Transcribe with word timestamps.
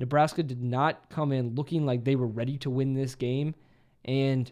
Nebraska 0.00 0.42
did 0.42 0.62
not 0.62 1.10
come 1.10 1.30
in 1.30 1.54
looking 1.54 1.84
like 1.84 2.04
they 2.04 2.16
were 2.16 2.26
ready 2.26 2.56
to 2.58 2.70
win 2.70 2.94
this 2.94 3.14
game. 3.14 3.54
And 4.06 4.50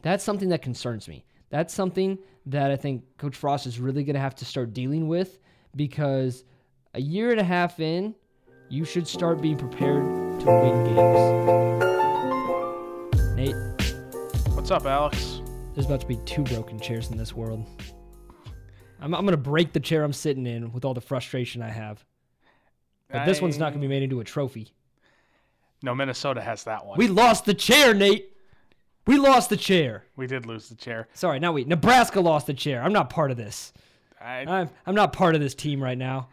that's 0.00 0.24
something 0.24 0.48
that 0.48 0.62
concerns 0.62 1.06
me. 1.06 1.26
That's 1.50 1.74
something 1.74 2.18
that 2.46 2.70
I 2.70 2.76
think 2.76 3.04
Coach 3.18 3.36
Frost 3.36 3.66
is 3.66 3.78
really 3.78 4.04
going 4.04 4.14
to 4.14 4.20
have 4.20 4.34
to 4.36 4.46
start 4.46 4.72
dealing 4.72 5.06
with 5.06 5.38
because 5.76 6.44
a 6.94 7.00
year 7.00 7.30
and 7.30 7.38
a 7.38 7.44
half 7.44 7.78
in, 7.78 8.14
you 8.70 8.86
should 8.86 9.06
start 9.06 9.42
being 9.42 9.58
prepared 9.58 10.02
to 10.40 10.46
win 10.46 10.84
games. 10.94 11.84
Nate, 13.36 13.54
What's 14.54 14.70
up, 14.70 14.86
Alex? 14.86 15.42
there's 15.74 15.84
about 15.84 16.00
to 16.00 16.06
be 16.06 16.16
two 16.24 16.44
broken 16.44 16.80
chairs 16.80 17.10
in 17.10 17.18
this 17.18 17.34
world. 17.34 17.66
I'm, 18.98 19.14
I'm 19.14 19.26
going 19.26 19.32
to 19.32 19.36
break 19.36 19.74
the 19.74 19.80
chair 19.80 20.04
I'm 20.04 20.14
sitting 20.14 20.46
in 20.46 20.72
with 20.72 20.86
all 20.86 20.94
the 20.94 21.02
frustration 21.02 21.60
I 21.60 21.68
have. 21.68 22.02
But 23.10 23.26
this 23.26 23.40
one's 23.40 23.58
not 23.58 23.70
going 23.70 23.80
to 23.80 23.86
be 23.86 23.88
made 23.88 24.02
into 24.02 24.20
a 24.20 24.24
trophy. 24.24 24.72
No, 25.82 25.94
Minnesota 25.94 26.40
has 26.40 26.64
that 26.64 26.84
one. 26.86 26.98
We 26.98 27.08
lost 27.08 27.44
the 27.44 27.54
chair, 27.54 27.92
Nate. 27.94 28.30
We 29.06 29.18
lost 29.18 29.50
the 29.50 29.56
chair. 29.56 30.04
we 30.16 30.26
did 30.26 30.46
lose 30.46 30.68
the 30.70 30.74
chair. 30.74 31.08
Sorry, 31.12 31.38
now 31.38 31.52
we 31.52 31.64
Nebraska 31.64 32.20
lost 32.20 32.46
the 32.46 32.54
chair. 32.54 32.82
I'm 32.82 32.92
not 32.92 33.10
part 33.10 33.30
of 33.30 33.36
this. 33.36 33.72
I, 34.20 34.46
I'm 34.48 34.70
I'm 34.86 34.94
not 34.94 35.12
part 35.12 35.34
of 35.34 35.42
this 35.42 35.54
team 35.54 35.82
right 35.82 35.98
now. 35.98 36.28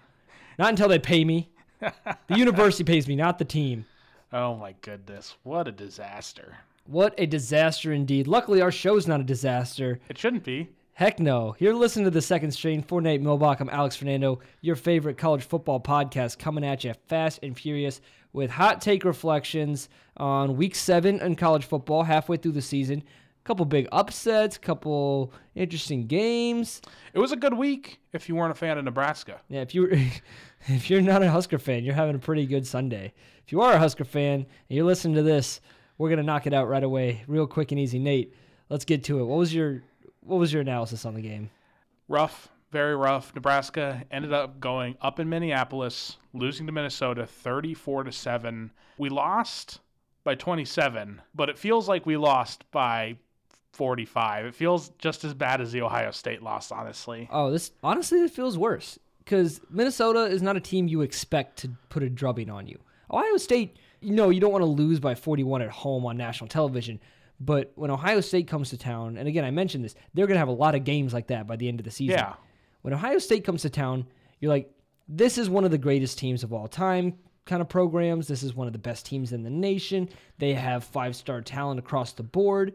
Not 0.58 0.70
until 0.70 0.88
they 0.88 1.00
pay 1.00 1.24
me. 1.26 1.50
The 2.28 2.38
university 2.38 2.84
pays 2.84 3.08
me, 3.08 3.16
not 3.16 3.40
the 3.40 3.46
team. 3.46 3.86
oh 4.32 4.56
my 4.56 4.76
goodness, 4.82 5.36
what 5.44 5.68
a 5.68 5.72
disaster! 5.72 6.56
What 6.86 7.14
a 7.18 7.26
disaster 7.26 7.92
indeed. 7.92 8.28
Luckily, 8.28 8.62
our 8.62 8.72
show's 8.72 9.08
not 9.08 9.20
a 9.20 9.24
disaster. 9.24 10.00
It 10.08 10.18
shouldn't 10.18 10.44
be. 10.44 10.70
Heck 11.02 11.20
no. 11.20 11.56
You're 11.58 11.74
listening 11.74 12.06
to 12.06 12.12
the 12.12 12.22
second 12.22 12.52
string 12.52 12.84
for 12.84 13.02
Nate 13.02 13.24
Milbach. 13.24 13.60
I'm 13.60 13.72
Alex 13.72 13.96
Fernando, 13.96 14.40
your 14.62 14.76
favorite 14.76 15.18
college 15.18 15.42
football 15.42 15.80
podcast, 15.80 16.38
coming 16.38 16.64
at 16.64 16.84
you 16.84 16.94
fast 17.08 17.40
and 17.42 17.58
furious 17.58 18.02
with 18.34 18.52
hot 18.52 18.82
take 18.82 19.04
reflections 19.04 19.90
on 20.18 20.58
week 20.58 20.76
seven 20.76 21.20
in 21.20 21.36
college 21.36 21.66
football, 21.66 22.04
halfway 22.04 22.38
through 22.38 22.52
the 22.52 22.62
season. 22.62 23.00
A 23.00 23.44
couple 23.46 23.66
big 23.66 23.88
upsets, 23.92 24.58
a 24.58 24.60
couple 24.60 25.34
interesting 25.56 26.06
games. 26.06 26.84
It 27.16 27.20
was 27.20 27.32
a 27.32 27.36
good 27.36 27.56
week 27.56 28.00
if 28.14 28.30
you 28.30 28.36
weren't 28.36 28.52
a 28.52 28.54
fan 28.54 28.78
of 28.78 28.86
Nebraska. 28.86 29.42
Yeah, 29.50 29.62
if 29.62 29.74
you 29.74 29.88
if 30.68 30.88
you're 30.88 31.02
not 31.02 31.24
a 31.24 31.32
Husker 31.32 31.58
fan, 31.58 31.84
you're 31.84 31.96
having 31.96 32.14
a 32.16 32.20
pretty 32.20 32.46
good 32.46 32.68
Sunday. 32.68 33.12
If 33.44 33.52
you 33.52 33.62
are 33.62 33.74
a 33.74 33.80
Husker 33.80 34.06
fan 34.06 34.34
and 34.36 34.46
you're 34.70 34.86
listening 34.86 35.16
to 35.16 35.24
this, 35.24 35.62
we're 35.98 36.12
gonna 36.12 36.22
knock 36.22 36.46
it 36.46 36.54
out 36.54 36.70
right 36.70 36.84
away, 36.84 37.24
real 37.28 37.48
quick 37.48 37.72
and 37.72 37.80
easy. 37.80 37.98
Nate, 37.98 38.36
let's 38.70 38.86
get 38.86 39.04
to 39.06 39.20
it. 39.20 39.24
What 39.24 39.40
was 39.40 39.52
your 39.52 39.82
what 40.22 40.38
was 40.38 40.52
your 40.54 40.62
analysis 40.62 41.06
on 41.06 41.14
the 41.14 41.22
game? 41.22 41.50
Rough, 42.08 42.50
very 42.72 42.96
rough. 42.96 43.34
Nebraska 43.36 44.04
ended 44.12 44.34
up 44.34 44.60
going 44.60 44.96
up 45.02 45.20
in 45.20 45.30
Minneapolis, 45.30 46.18
losing 46.34 46.66
to 46.68 46.72
Minnesota 46.72 47.26
34 47.26 48.06
to 48.06 48.12
7. 48.12 48.72
We 48.98 49.10
lost 49.10 49.80
by 50.24 50.36
27, 50.36 51.22
but 51.34 51.50
it 51.50 51.58
feels 51.58 51.90
like 51.90 52.06
we 52.06 52.18
lost 52.18 52.70
by 52.72 53.18
45. 53.74 54.46
It 54.46 54.56
feels 54.56 54.90
just 54.98 55.24
as 55.24 55.34
bad 55.34 55.62
as 55.62 55.72
the 55.72 55.82
Ohio 55.82 56.12
State 56.12 56.44
loss, 56.44 56.72
honestly. 56.72 57.28
Oh, 57.32 57.52
this 57.52 57.72
honestly 57.84 58.20
it 58.20 58.32
feels 58.32 58.58
worse 58.58 59.00
because 59.20 59.62
Minnesota 59.70 60.26
is 60.26 60.42
not 60.42 60.58
a 60.58 60.60
team 60.60 60.88
you 60.88 61.02
expect 61.02 61.58
to 61.60 61.72
put 61.90 62.04
a 62.04 62.10
drubbing 62.10 62.50
on 62.50 62.68
you. 62.68 62.80
Ohio 63.10 63.38
State, 63.38 63.78
you 64.02 64.14
know, 64.14 64.30
you 64.30 64.40
don't 64.40 64.52
want 64.52 64.62
to 64.62 64.68
lose 64.68 65.00
by 65.00 65.16
41 65.16 65.62
at 65.62 65.70
home 65.70 66.06
on 66.06 66.18
national 66.18 66.48
television. 66.48 67.00
But 67.44 67.72
when 67.76 67.90
Ohio 67.90 68.22
State 68.22 68.48
comes 68.48 68.70
to 68.70 68.78
town, 68.78 69.18
and 69.18 69.28
again, 69.28 69.44
I 69.44 69.52
mentioned 69.52 69.84
this, 69.84 69.96
they're 70.14 70.28
going 70.28 70.36
to 70.36 70.40
have 70.40 70.48
a 70.48 70.52
lot 70.52 70.76
of 70.76 70.84
games 70.84 71.12
like 71.12 71.28
that 71.28 71.48
by 71.48 71.56
the 71.56 71.68
end 71.68 71.80
of 71.80 71.86
the 71.86 71.92
season. 71.92 72.18
Yeah. 72.20 72.34
When 72.84 72.94
Ohio 72.94 73.18
State 73.18 73.44
comes 73.44 73.64
to 73.64 73.70
town, 73.70 74.06
you're 74.40 74.52
like, 74.52 74.72
this 75.08 75.38
is 75.38 75.50
one 75.50 75.66
of 75.66 75.72
the 75.72 75.78
greatest 75.78 76.20
teams 76.20 76.44
of 76.44 76.54
all 76.54 76.68
time 76.68 77.16
kind 77.46 77.62
of 77.62 77.70
programs. 77.70 78.28
This 78.28 78.44
is 78.44 78.54
one 78.54 78.68
of 78.68 78.74
the 78.74 78.80
best 78.80 79.06
teams 79.06 79.34
in 79.34 79.44
the 79.44 79.50
nation. 79.50 80.10
They 80.38 80.54
have 80.54 80.84
five 80.84 81.16
star 81.16 81.42
talent 81.42 81.80
across 81.80 82.14
the 82.14 82.24
board. 82.24 82.74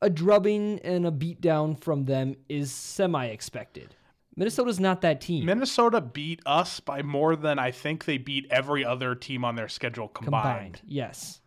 A 0.00 0.10
drubbing 0.10 0.78
and 0.84 1.06
a 1.06 1.10
beatdown 1.10 1.80
from 1.82 2.04
them 2.04 2.36
is 2.48 2.70
semi 2.70 3.26
expected. 3.26 3.94
Minnesota's 4.36 4.78
not 4.78 5.00
that 5.00 5.20
team. 5.20 5.46
Minnesota 5.46 6.00
beat 6.00 6.40
us 6.46 6.78
by 6.78 7.02
more 7.02 7.34
than 7.34 7.58
I 7.58 7.72
think 7.72 8.04
they 8.04 8.18
beat 8.18 8.46
every 8.50 8.84
other 8.84 9.16
team 9.16 9.44
on 9.44 9.56
their 9.56 9.68
schedule 9.68 10.06
combined. 10.06 10.44
combined. 10.44 10.82
Yes. 10.86 11.40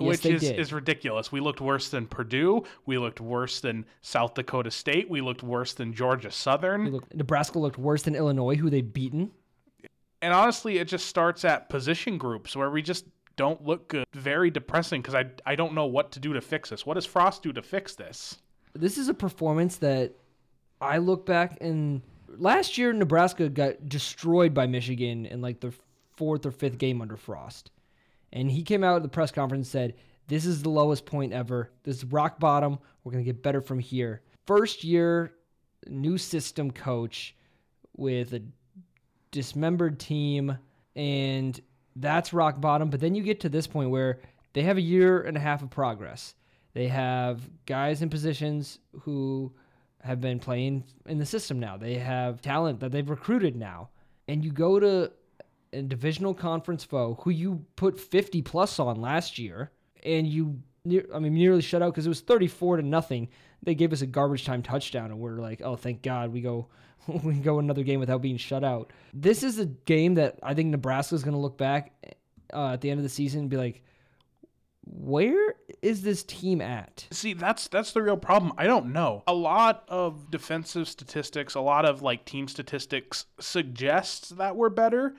Yes, 0.00 0.08
which 0.22 0.26
is, 0.26 0.42
did. 0.42 0.60
is 0.60 0.72
ridiculous. 0.72 1.32
We 1.32 1.40
looked 1.40 1.60
worse 1.60 1.88
than 1.88 2.06
Purdue. 2.06 2.64
We 2.86 2.98
looked 2.98 3.20
worse 3.20 3.60
than 3.60 3.84
South 4.00 4.34
Dakota 4.34 4.70
State. 4.70 5.10
We 5.10 5.20
looked 5.20 5.42
worse 5.42 5.72
than 5.72 5.92
Georgia 5.92 6.30
Southern. 6.30 7.00
Nebraska 7.12 7.58
looked 7.58 7.78
worse 7.78 8.02
than 8.02 8.14
Illinois, 8.14 8.54
who 8.54 8.70
they've 8.70 8.92
beaten. 8.92 9.32
And 10.22 10.32
honestly, 10.32 10.78
it 10.78 10.86
just 10.86 11.06
starts 11.06 11.44
at 11.44 11.68
position 11.68 12.16
groups 12.16 12.54
where 12.54 12.70
we 12.70 12.82
just 12.82 13.06
don't 13.36 13.64
look 13.64 13.88
good. 13.88 14.04
Very 14.12 14.50
depressing 14.50 15.00
because 15.00 15.14
I, 15.14 15.26
I 15.46 15.54
don't 15.56 15.74
know 15.74 15.86
what 15.86 16.12
to 16.12 16.20
do 16.20 16.32
to 16.32 16.40
fix 16.40 16.70
this. 16.70 16.86
What 16.86 16.94
does 16.94 17.06
Frost 17.06 17.42
do 17.42 17.52
to 17.52 17.62
fix 17.62 17.94
this? 17.94 18.38
This 18.74 18.98
is 18.98 19.08
a 19.08 19.14
performance 19.14 19.76
that 19.76 20.12
I 20.80 20.98
look 20.98 21.26
back 21.26 21.58
and 21.60 22.02
last 22.36 22.78
year 22.78 22.92
Nebraska 22.92 23.48
got 23.48 23.88
destroyed 23.88 24.54
by 24.54 24.66
Michigan 24.66 25.26
in 25.26 25.40
like 25.40 25.60
the 25.60 25.72
fourth 26.16 26.46
or 26.46 26.50
fifth 26.50 26.78
game 26.78 27.00
under 27.00 27.16
Frost. 27.16 27.70
And 28.32 28.50
he 28.50 28.62
came 28.62 28.84
out 28.84 28.96
at 28.96 29.02
the 29.02 29.08
press 29.08 29.30
conference 29.30 29.66
and 29.66 29.72
said, 29.72 29.94
This 30.26 30.44
is 30.44 30.62
the 30.62 30.70
lowest 30.70 31.06
point 31.06 31.32
ever. 31.32 31.70
This 31.82 31.98
is 31.98 32.04
rock 32.04 32.38
bottom. 32.38 32.78
We're 33.02 33.12
going 33.12 33.24
to 33.24 33.32
get 33.32 33.42
better 33.42 33.60
from 33.60 33.78
here. 33.78 34.22
First 34.46 34.84
year, 34.84 35.32
new 35.86 36.18
system 36.18 36.70
coach 36.70 37.34
with 37.96 38.32
a 38.34 38.42
dismembered 39.30 39.98
team, 39.98 40.56
and 40.96 41.60
that's 41.96 42.32
rock 42.32 42.60
bottom. 42.60 42.90
But 42.90 43.00
then 43.00 43.14
you 43.14 43.22
get 43.22 43.40
to 43.40 43.48
this 43.48 43.66
point 43.66 43.90
where 43.90 44.20
they 44.52 44.62
have 44.62 44.76
a 44.76 44.82
year 44.82 45.22
and 45.22 45.36
a 45.36 45.40
half 45.40 45.62
of 45.62 45.70
progress. 45.70 46.34
They 46.74 46.88
have 46.88 47.48
guys 47.66 48.02
in 48.02 48.10
positions 48.10 48.78
who 49.00 49.52
have 50.02 50.20
been 50.20 50.38
playing 50.38 50.84
in 51.06 51.18
the 51.18 51.26
system 51.26 51.58
now. 51.58 51.76
They 51.76 51.94
have 51.94 52.40
talent 52.40 52.80
that 52.80 52.92
they've 52.92 53.08
recruited 53.08 53.56
now. 53.56 53.90
And 54.28 54.44
you 54.44 54.52
go 54.52 54.78
to 54.78 55.10
a 55.72 55.82
divisional 55.82 56.34
conference 56.34 56.84
foe 56.84 57.18
who 57.22 57.30
you 57.30 57.64
put 57.76 57.98
50 58.00 58.42
plus 58.42 58.78
on 58.78 59.00
last 59.00 59.38
year 59.38 59.70
and 60.02 60.26
you 60.26 60.60
I 61.14 61.18
mean 61.18 61.34
nearly 61.34 61.62
shut 61.62 61.82
out 61.82 61.92
because 61.92 62.06
it 62.06 62.10
was 62.10 62.20
34 62.20 62.78
to 62.78 62.82
nothing. 62.82 63.28
They 63.62 63.74
gave 63.74 63.92
us 63.92 64.02
a 64.02 64.06
garbage 64.06 64.44
time 64.44 64.62
touchdown 64.62 65.10
and 65.10 65.18
we're 65.18 65.40
like, 65.40 65.60
"Oh, 65.62 65.76
thank 65.76 66.02
God 66.02 66.32
we 66.32 66.40
go 66.40 66.68
we 67.22 67.34
go 67.34 67.58
another 67.58 67.82
game 67.82 68.00
without 68.00 68.22
being 68.22 68.36
shut 68.36 68.64
out." 68.64 68.92
This 69.12 69.42
is 69.42 69.58
a 69.58 69.66
game 69.66 70.14
that 70.14 70.38
I 70.42 70.54
think 70.54 70.70
Nebraska 70.70 71.14
is 71.14 71.22
going 71.22 71.34
to 71.34 71.40
look 71.40 71.58
back 71.58 71.92
uh, 72.52 72.72
at 72.72 72.80
the 72.80 72.90
end 72.90 72.98
of 72.98 73.02
the 73.02 73.10
season 73.10 73.40
and 73.40 73.50
be 73.50 73.56
like, 73.56 73.82
"Where 74.84 75.54
is 75.82 76.02
this 76.02 76.22
team 76.22 76.60
at?" 76.60 77.06
See, 77.10 77.34
that's 77.34 77.68
that's 77.68 77.92
the 77.92 78.02
real 78.02 78.16
problem. 78.16 78.52
I 78.56 78.64
don't 78.64 78.92
know. 78.92 79.24
A 79.26 79.34
lot 79.34 79.84
of 79.88 80.30
defensive 80.30 80.88
statistics, 80.88 81.54
a 81.54 81.60
lot 81.60 81.84
of 81.84 82.02
like 82.02 82.24
team 82.24 82.48
statistics 82.48 83.26
suggests 83.40 84.30
that 84.30 84.56
we're 84.56 84.70
better. 84.70 85.16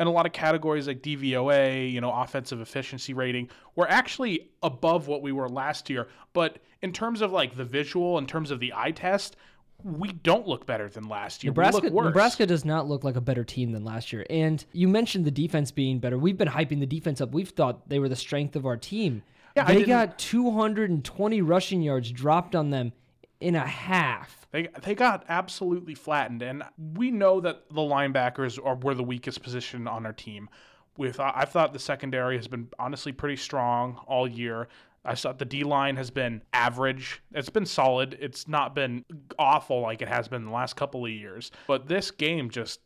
And 0.00 0.08
a 0.08 0.12
lot 0.12 0.24
of 0.24 0.32
categories 0.32 0.88
like 0.88 1.02
DVOA, 1.02 1.92
you 1.92 2.00
know, 2.00 2.10
offensive 2.10 2.62
efficiency 2.62 3.12
rating, 3.12 3.50
we're 3.76 3.86
actually 3.86 4.48
above 4.62 5.08
what 5.08 5.20
we 5.20 5.30
were 5.30 5.46
last 5.46 5.90
year. 5.90 6.08
But 6.32 6.58
in 6.80 6.94
terms 6.94 7.20
of 7.20 7.32
like 7.32 7.54
the 7.54 7.66
visual, 7.66 8.16
in 8.16 8.26
terms 8.26 8.50
of 8.50 8.60
the 8.60 8.72
eye 8.74 8.92
test, 8.92 9.36
we 9.84 10.12
don't 10.12 10.48
look 10.48 10.64
better 10.64 10.88
than 10.88 11.06
last 11.06 11.44
year. 11.44 11.50
Nebraska, 11.50 11.80
we 11.82 11.88
look 11.88 11.94
worse. 11.94 12.06
Nebraska 12.06 12.46
does 12.46 12.64
not 12.64 12.88
look 12.88 13.04
like 13.04 13.16
a 13.16 13.20
better 13.20 13.44
team 13.44 13.72
than 13.72 13.84
last 13.84 14.10
year. 14.10 14.24
And 14.30 14.64
you 14.72 14.88
mentioned 14.88 15.26
the 15.26 15.30
defense 15.30 15.70
being 15.70 15.98
better. 15.98 16.16
We've 16.16 16.38
been 16.38 16.48
hyping 16.48 16.80
the 16.80 16.86
defense 16.86 17.20
up. 17.20 17.32
We've 17.32 17.50
thought 17.50 17.86
they 17.88 17.98
were 17.98 18.08
the 18.08 18.16
strength 18.16 18.56
of 18.56 18.64
our 18.64 18.78
team. 18.78 19.22
Yeah, 19.54 19.64
they 19.64 19.84
got 19.84 20.18
220 20.18 21.42
rushing 21.42 21.82
yards 21.82 22.10
dropped 22.10 22.54
on 22.54 22.70
them 22.70 22.92
in 23.38 23.54
a 23.54 23.66
half. 23.66 24.39
They 24.52 24.68
they 24.82 24.94
got 24.94 25.24
absolutely 25.28 25.94
flattened, 25.94 26.42
and 26.42 26.64
we 26.94 27.10
know 27.10 27.40
that 27.40 27.68
the 27.68 27.82
linebackers 27.82 28.58
are 28.64 28.74
were 28.74 28.94
the 28.94 29.04
weakest 29.04 29.42
position 29.42 29.86
on 29.86 30.06
our 30.06 30.12
team. 30.12 30.48
With 30.96 31.20
I 31.20 31.44
thought 31.44 31.72
the 31.72 31.78
secondary 31.78 32.36
has 32.36 32.48
been 32.48 32.68
honestly 32.78 33.12
pretty 33.12 33.36
strong 33.36 34.00
all 34.06 34.28
year. 34.28 34.68
I 35.04 35.14
thought 35.14 35.38
the 35.38 35.44
D 35.44 35.64
line 35.64 35.96
has 35.96 36.10
been 36.10 36.42
average. 36.52 37.22
It's 37.32 37.48
been 37.48 37.64
solid. 37.64 38.18
It's 38.20 38.48
not 38.48 38.74
been 38.74 39.04
awful 39.38 39.80
like 39.80 40.02
it 40.02 40.08
has 40.08 40.28
been 40.28 40.44
the 40.44 40.50
last 40.50 40.76
couple 40.76 41.04
of 41.04 41.10
years. 41.10 41.50
But 41.66 41.88
this 41.88 42.10
game 42.10 42.50
just 42.50 42.80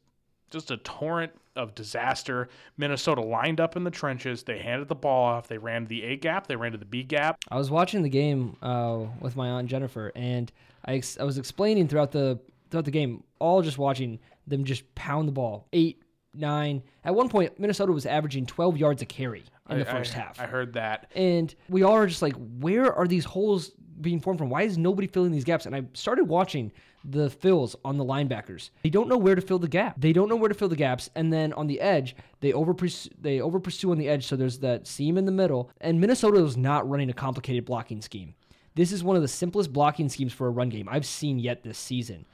just 0.50 0.70
a 0.70 0.76
torrent 0.76 1.32
of 1.56 1.74
disaster. 1.74 2.48
Minnesota 2.76 3.20
lined 3.20 3.60
up 3.60 3.76
in 3.76 3.84
the 3.84 3.90
trenches. 3.90 4.42
They 4.44 4.58
handed 4.58 4.88
the 4.88 4.94
ball 4.94 5.24
off. 5.24 5.48
They 5.48 5.58
ran 5.58 5.86
the 5.86 6.04
A 6.04 6.16
gap. 6.16 6.46
They 6.46 6.56
ran 6.56 6.72
to 6.72 6.78
the 6.78 6.84
B 6.84 7.02
gap. 7.02 7.38
I 7.50 7.56
was 7.56 7.70
watching 7.70 8.02
the 8.02 8.08
game 8.08 8.56
uh, 8.62 9.06
with 9.20 9.34
my 9.34 9.48
aunt 9.48 9.68
Jennifer, 9.68 10.12
and 10.14 10.52
I, 10.84 10.94
ex- 10.94 11.18
I 11.18 11.24
was 11.24 11.38
explaining 11.38 11.88
throughout 11.88 12.12
the 12.12 12.38
throughout 12.70 12.84
the 12.84 12.90
game, 12.90 13.22
all 13.38 13.62
just 13.62 13.78
watching 13.78 14.18
them 14.46 14.64
just 14.64 14.94
pound 14.94 15.28
the 15.28 15.32
ball, 15.32 15.68
eight, 15.72 16.02
nine. 16.34 16.82
At 17.04 17.14
one 17.14 17.28
point, 17.28 17.58
Minnesota 17.58 17.92
was 17.92 18.04
averaging 18.06 18.46
12 18.46 18.76
yards 18.76 19.00
a 19.02 19.06
carry 19.06 19.44
in 19.70 19.78
the 19.78 19.88
I- 19.88 19.92
first 19.92 20.14
I- 20.14 20.18
half. 20.20 20.40
I 20.40 20.46
heard 20.46 20.72
that. 20.74 21.10
And 21.14 21.54
we 21.68 21.82
all 21.82 21.94
are 21.94 22.06
just 22.06 22.22
like, 22.22 22.34
where 22.58 22.92
are 22.92 23.06
these 23.06 23.24
holes 23.24 23.72
being 24.00 24.20
formed 24.20 24.38
from? 24.38 24.50
Why 24.50 24.62
is 24.62 24.76
nobody 24.76 25.06
filling 25.06 25.30
these 25.32 25.44
gaps? 25.44 25.66
And 25.66 25.74
I 25.76 25.84
started 25.94 26.24
watching 26.24 26.72
the 27.04 27.28
fills 27.30 27.76
on 27.84 27.96
the 27.98 28.04
linebackers. 28.04 28.70
They 28.82 28.90
don't 28.90 29.08
know 29.08 29.18
where 29.18 29.34
to 29.34 29.42
fill 29.42 29.58
the 29.58 29.68
gap. 29.68 29.94
They 30.00 30.12
don't 30.12 30.28
know 30.28 30.36
where 30.36 30.48
to 30.48 30.54
fill 30.54 30.68
the 30.68 30.76
gaps. 30.76 31.10
And 31.14 31.32
then 31.32 31.52
on 31.52 31.66
the 31.66 31.80
edge, 31.80 32.16
they 32.40 32.52
over 32.52 32.74
they 33.20 33.40
over 33.40 33.60
pursue 33.60 33.90
on 33.92 33.98
the 33.98 34.08
edge. 34.08 34.26
So 34.26 34.36
there's 34.36 34.58
that 34.60 34.86
seam 34.86 35.16
in 35.18 35.26
the 35.26 35.32
middle. 35.32 35.70
And 35.82 36.00
Minnesota 36.00 36.40
was 36.42 36.56
not 36.56 36.88
running 36.88 37.10
a 37.10 37.12
complicated 37.14 37.66
blocking 37.66 38.00
scheme. 38.00 38.34
This 38.74 38.92
is 38.92 39.04
one 39.04 39.16
of 39.16 39.22
the 39.22 39.28
simplest 39.28 39.72
blocking 39.72 40.08
schemes 40.08 40.32
for 40.32 40.46
a 40.46 40.50
run 40.50 40.68
game 40.68 40.88
I've 40.90 41.06
seen 41.06 41.38
yet 41.38 41.62
this 41.62 41.78
season. 41.78 42.26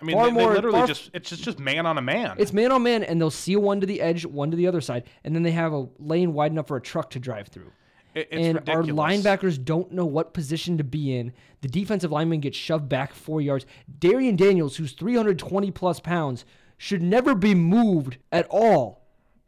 I 0.00 0.04
mean, 0.04 0.18
they, 0.18 0.30
they 0.30 0.46
literally 0.46 0.78
far- 0.78 0.86
just 0.86 1.10
it's 1.14 1.30
just 1.30 1.44
just 1.44 1.58
man 1.60 1.86
on 1.86 1.96
a 1.96 2.02
man. 2.02 2.34
It's 2.38 2.52
man 2.52 2.72
on 2.72 2.82
man, 2.82 3.04
and 3.04 3.20
they'll 3.20 3.30
seal 3.30 3.60
one 3.60 3.80
to 3.80 3.86
the 3.86 4.00
edge, 4.00 4.26
one 4.26 4.50
to 4.50 4.56
the 4.56 4.66
other 4.66 4.80
side, 4.80 5.04
and 5.22 5.34
then 5.34 5.42
they 5.44 5.52
have 5.52 5.72
a 5.72 5.86
lane 5.98 6.32
wide 6.32 6.50
enough 6.50 6.66
for 6.66 6.76
a 6.76 6.80
truck 6.80 7.10
to 7.10 7.20
drive 7.20 7.48
through. 7.48 7.70
It- 8.14 8.28
and 8.32 8.56
ridiculous. 8.56 8.88
our 8.90 9.08
linebackers 9.08 9.64
don't 9.64 9.92
know 9.92 10.04
what 10.04 10.34
position 10.34 10.76
to 10.78 10.84
be 10.84 11.16
in. 11.16 11.32
The 11.60 11.68
defensive 11.68 12.10
lineman 12.10 12.40
gets 12.40 12.56
shoved 12.58 12.88
back 12.88 13.14
four 13.14 13.40
yards. 13.40 13.64
Darrion 14.00 14.36
Daniels, 14.36 14.76
who's 14.76 14.92
320 14.92 15.70
plus 15.70 16.00
pounds, 16.00 16.44
should 16.76 17.00
never 17.02 17.34
be 17.34 17.54
moved 17.54 18.18
at 18.32 18.46
all. 18.50 19.02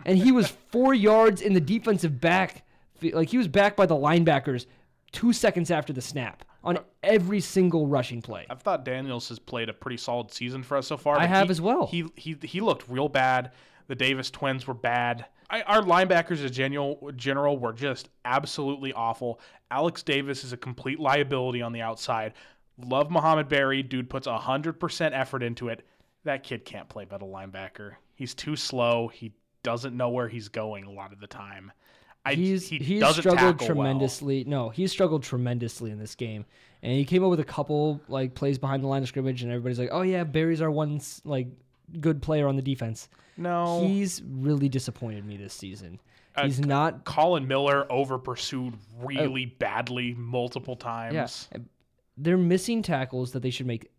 And 0.06 0.18
he 0.18 0.30
was 0.32 0.48
four 0.68 0.94
yards 0.94 1.42
in 1.42 1.52
the 1.54 1.60
defensive 1.60 2.20
back. 2.20 2.64
Like 3.02 3.30
he 3.30 3.38
was 3.38 3.48
back 3.48 3.76
by 3.76 3.86
the 3.86 3.96
linebackers 3.96 4.66
two 5.14 5.32
seconds 5.32 5.70
after 5.70 5.92
the 5.92 6.02
snap 6.02 6.44
on 6.62 6.78
every 7.02 7.40
single 7.40 7.86
rushing 7.86 8.20
play. 8.20 8.46
I've 8.50 8.60
thought 8.60 8.84
Daniels 8.84 9.28
has 9.28 9.38
played 9.38 9.68
a 9.68 9.72
pretty 9.72 9.96
solid 9.96 10.30
season 10.30 10.62
for 10.62 10.76
us 10.76 10.86
so 10.86 10.96
far. 10.96 11.18
I 11.18 11.26
have 11.26 11.46
he- 11.46 11.52
as 11.52 11.60
well. 11.60 11.86
He 11.86 12.04
he 12.16 12.36
he 12.42 12.60
looked 12.60 12.88
real 12.88 13.08
bad. 13.08 13.52
The 13.86 13.94
Davis 13.94 14.30
twins 14.30 14.66
were 14.66 14.74
bad. 14.74 15.26
I, 15.50 15.60
our 15.62 15.82
linebackers 15.82 16.44
in 16.44 16.50
general, 16.52 17.12
general 17.16 17.58
were 17.58 17.74
just 17.74 18.08
absolutely 18.24 18.92
awful. 18.94 19.40
Alex 19.70 20.02
Davis 20.02 20.42
is 20.42 20.54
a 20.54 20.56
complete 20.56 20.98
liability 20.98 21.60
on 21.60 21.72
the 21.72 21.82
outside. 21.82 22.32
Love 22.78 23.10
Mohamed 23.10 23.48
Barry. 23.48 23.82
Dude 23.82 24.08
puts 24.08 24.26
100% 24.26 25.10
effort 25.12 25.42
into 25.42 25.68
it. 25.68 25.86
That 26.24 26.42
kid 26.44 26.64
can't 26.64 26.88
play 26.88 27.06
middle 27.08 27.28
linebacker. 27.28 27.96
He's 28.14 28.34
too 28.34 28.56
slow. 28.56 29.08
He 29.08 29.32
doesn't 29.62 29.94
know 29.94 30.08
where 30.08 30.28
he's 30.28 30.48
going 30.48 30.84
a 30.84 30.90
lot 30.90 31.12
of 31.12 31.20
the 31.20 31.26
time. 31.26 31.70
I, 32.24 32.34
he's 32.34 32.68
he 32.68 32.78
he's 32.78 33.06
struggled 33.06 33.38
tackle 33.38 33.56
well. 33.58 33.66
tremendously. 33.66 34.44
No, 34.44 34.70
he's 34.70 34.90
struggled 34.90 35.22
tremendously 35.22 35.90
in 35.90 35.98
this 35.98 36.14
game, 36.14 36.46
and 36.82 36.92
he 36.92 37.04
came 37.04 37.22
up 37.22 37.30
with 37.30 37.40
a 37.40 37.44
couple 37.44 38.00
like 38.08 38.34
plays 38.34 38.58
behind 38.58 38.82
the 38.82 38.86
line 38.86 39.02
of 39.02 39.08
scrimmage, 39.08 39.42
and 39.42 39.52
everybody's 39.52 39.78
like, 39.78 39.90
"Oh 39.92 40.02
yeah, 40.02 40.24
Barry's 40.24 40.62
our 40.62 40.70
one 40.70 41.00
like 41.24 41.48
good 42.00 42.22
player 42.22 42.48
on 42.48 42.56
the 42.56 42.62
defense." 42.62 43.08
No, 43.36 43.84
He's 43.86 44.22
really 44.24 44.68
disappointed 44.68 45.24
me 45.26 45.36
this 45.36 45.52
season. 45.52 45.98
Uh, 46.36 46.44
He's 46.44 46.60
not. 46.60 47.04
Collin 47.04 47.46
Miller 47.46 47.90
over 47.90 48.18
pursued 48.18 48.74
really 49.00 49.46
badly 49.46 50.14
multiple 50.14 50.76
times. 50.76 51.48
Yeah, 51.52 51.58
they're 52.16 52.36
missing 52.38 52.82
tackles 52.82 53.32
that 53.32 53.42
they 53.42 53.50
should 53.50 53.66
make. 53.66 53.90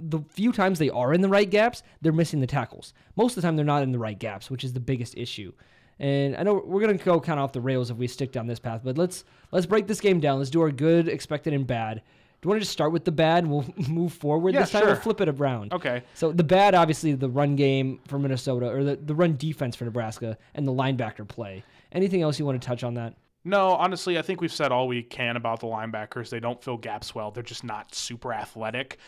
The 0.00 0.20
few 0.30 0.52
times 0.52 0.78
they 0.78 0.90
are 0.90 1.12
in 1.12 1.20
the 1.20 1.28
right 1.28 1.48
gaps, 1.48 1.82
they're 2.00 2.12
missing 2.12 2.40
the 2.40 2.46
tackles. 2.46 2.94
Most 3.16 3.36
of 3.36 3.42
the 3.42 3.46
time, 3.46 3.56
they're 3.56 3.64
not 3.64 3.82
in 3.82 3.92
the 3.92 3.98
right 3.98 4.18
gaps, 4.18 4.50
which 4.50 4.64
is 4.64 4.72
the 4.72 4.80
biggest 4.80 5.16
issue. 5.16 5.52
And 5.98 6.36
I 6.36 6.42
know 6.42 6.62
we're 6.64 6.80
gonna 6.80 6.94
go 6.94 7.20
kind 7.20 7.38
of 7.38 7.44
off 7.44 7.52
the 7.52 7.60
rails 7.60 7.90
if 7.90 7.96
we 7.96 8.06
stick 8.06 8.32
down 8.32 8.46
this 8.46 8.58
path, 8.58 8.80
but 8.84 8.98
let's 8.98 9.24
let's 9.52 9.66
break 9.66 9.86
this 9.86 10.00
game 10.00 10.20
down. 10.20 10.38
Let's 10.38 10.50
do 10.50 10.60
our 10.62 10.70
good, 10.70 11.08
expected, 11.08 11.52
and 11.52 11.66
bad. 11.66 12.02
Do 12.42 12.48
you 12.48 12.50
want 12.50 12.60
to 12.60 12.64
just 12.64 12.72
start 12.72 12.92
with 12.92 13.04
the 13.06 13.12
bad 13.12 13.44
and 13.44 13.52
we'll 13.52 13.64
move 13.88 14.12
forward 14.12 14.52
Yeah, 14.52 14.60
this 14.60 14.70
time? 14.70 14.84
We'll 14.84 14.96
flip 14.96 15.20
it 15.22 15.28
around. 15.30 15.72
Okay. 15.72 16.02
So 16.12 16.30
the 16.30 16.44
bad, 16.44 16.74
obviously, 16.74 17.12
the 17.14 17.30
run 17.30 17.56
game 17.56 18.00
for 18.06 18.18
Minnesota, 18.18 18.68
or 18.68 18.84
the, 18.84 18.96
the 18.96 19.14
run 19.14 19.36
defense 19.36 19.76
for 19.76 19.84
Nebraska, 19.86 20.36
and 20.54 20.68
the 20.68 20.72
linebacker 20.72 21.26
play. 21.26 21.64
Anything 21.92 22.20
else 22.20 22.38
you 22.38 22.44
want 22.44 22.60
to 22.60 22.66
touch 22.66 22.84
on 22.84 22.94
that? 22.94 23.14
No, 23.44 23.70
honestly, 23.70 24.18
I 24.18 24.22
think 24.22 24.40
we've 24.40 24.52
said 24.52 24.72
all 24.72 24.88
we 24.88 25.02
can 25.02 25.36
about 25.36 25.60
the 25.60 25.66
linebackers. 25.68 26.28
They 26.28 26.40
don't 26.40 26.62
fill 26.62 26.76
gaps 26.76 27.14
well. 27.14 27.30
They're 27.30 27.42
just 27.42 27.64
not 27.64 27.94
super 27.94 28.32
athletic. 28.34 28.98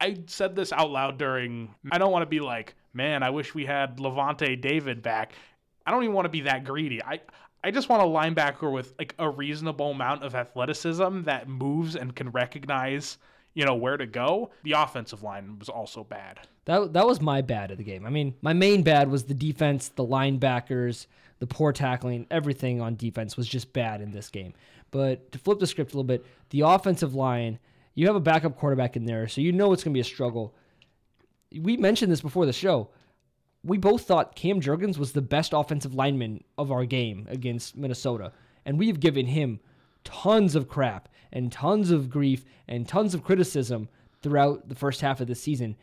I 0.00 0.16
said 0.26 0.56
this 0.56 0.72
out 0.72 0.90
loud 0.90 1.18
during. 1.18 1.74
I 1.92 1.98
don't 1.98 2.10
want 2.10 2.22
to 2.22 2.26
be 2.28 2.40
like, 2.40 2.74
man, 2.92 3.22
I 3.22 3.30
wish 3.30 3.54
we 3.54 3.66
had 3.66 3.98
Lavonte 3.98 4.60
David 4.60 5.02
back. 5.02 5.34
I 5.86 5.90
don't 5.90 6.02
even 6.02 6.14
want 6.14 6.26
to 6.26 6.30
be 6.30 6.42
that 6.42 6.64
greedy. 6.64 7.02
I 7.02 7.20
I 7.62 7.70
just 7.70 7.88
want 7.88 8.02
a 8.02 8.06
linebacker 8.06 8.70
with 8.70 8.92
like 8.98 9.14
a 9.18 9.28
reasonable 9.28 9.90
amount 9.92 10.22
of 10.22 10.34
athleticism 10.34 11.22
that 11.22 11.48
moves 11.48 11.96
and 11.96 12.14
can 12.14 12.30
recognize, 12.30 13.16
you 13.54 13.64
know, 13.64 13.74
where 13.74 13.96
to 13.96 14.06
go. 14.06 14.50
The 14.64 14.72
offensive 14.72 15.22
line 15.22 15.58
was 15.58 15.70
also 15.70 16.04
bad. 16.04 16.40
That 16.66 16.92
that 16.92 17.06
was 17.06 17.20
my 17.20 17.40
bad 17.40 17.70
of 17.70 17.78
the 17.78 17.84
game. 17.84 18.04
I 18.04 18.10
mean, 18.10 18.34
my 18.42 18.52
main 18.52 18.82
bad 18.82 19.10
was 19.10 19.24
the 19.24 19.34
defense, 19.34 19.88
the 19.88 20.04
linebackers, 20.04 21.06
the 21.38 21.46
poor 21.46 21.72
tackling, 21.72 22.26
everything 22.30 22.80
on 22.80 22.96
defense 22.96 23.36
was 23.36 23.48
just 23.48 23.72
bad 23.72 24.00
in 24.00 24.12
this 24.12 24.28
game. 24.28 24.52
But 24.90 25.32
to 25.32 25.38
flip 25.38 25.58
the 25.58 25.66
script 25.66 25.92
a 25.92 25.96
little 25.96 26.04
bit, 26.04 26.24
the 26.50 26.60
offensive 26.60 27.14
line, 27.14 27.58
you 27.94 28.06
have 28.06 28.16
a 28.16 28.20
backup 28.20 28.58
quarterback 28.58 28.96
in 28.96 29.06
there, 29.06 29.26
so 29.28 29.40
you 29.40 29.52
know 29.52 29.72
it's 29.72 29.82
going 29.82 29.92
to 29.92 29.96
be 29.96 30.00
a 30.00 30.04
struggle. 30.04 30.54
We 31.50 31.76
mentioned 31.76 32.12
this 32.12 32.20
before 32.20 32.46
the 32.46 32.52
show. 32.52 32.90
We 33.64 33.78
both 33.78 34.02
thought 34.02 34.36
Cam 34.36 34.60
Jurgens 34.60 34.98
was 34.98 35.12
the 35.12 35.22
best 35.22 35.54
offensive 35.54 35.94
lineman 35.94 36.44
of 36.58 36.70
our 36.70 36.84
game 36.84 37.26
against 37.30 37.76
Minnesota, 37.76 38.32
and 38.66 38.78
we 38.78 38.88
have 38.88 39.00
given 39.00 39.26
him 39.26 39.58
tons 40.04 40.54
of 40.54 40.68
crap 40.68 41.08
and 41.32 41.50
tons 41.50 41.90
of 41.90 42.10
grief 42.10 42.44
and 42.68 42.86
tons 42.86 43.14
of 43.14 43.24
criticism 43.24 43.88
throughout 44.22 44.68
the 44.68 44.74
first 44.74 45.00
half 45.00 45.20
of 45.20 45.28
the 45.28 45.34
season. 45.34 45.76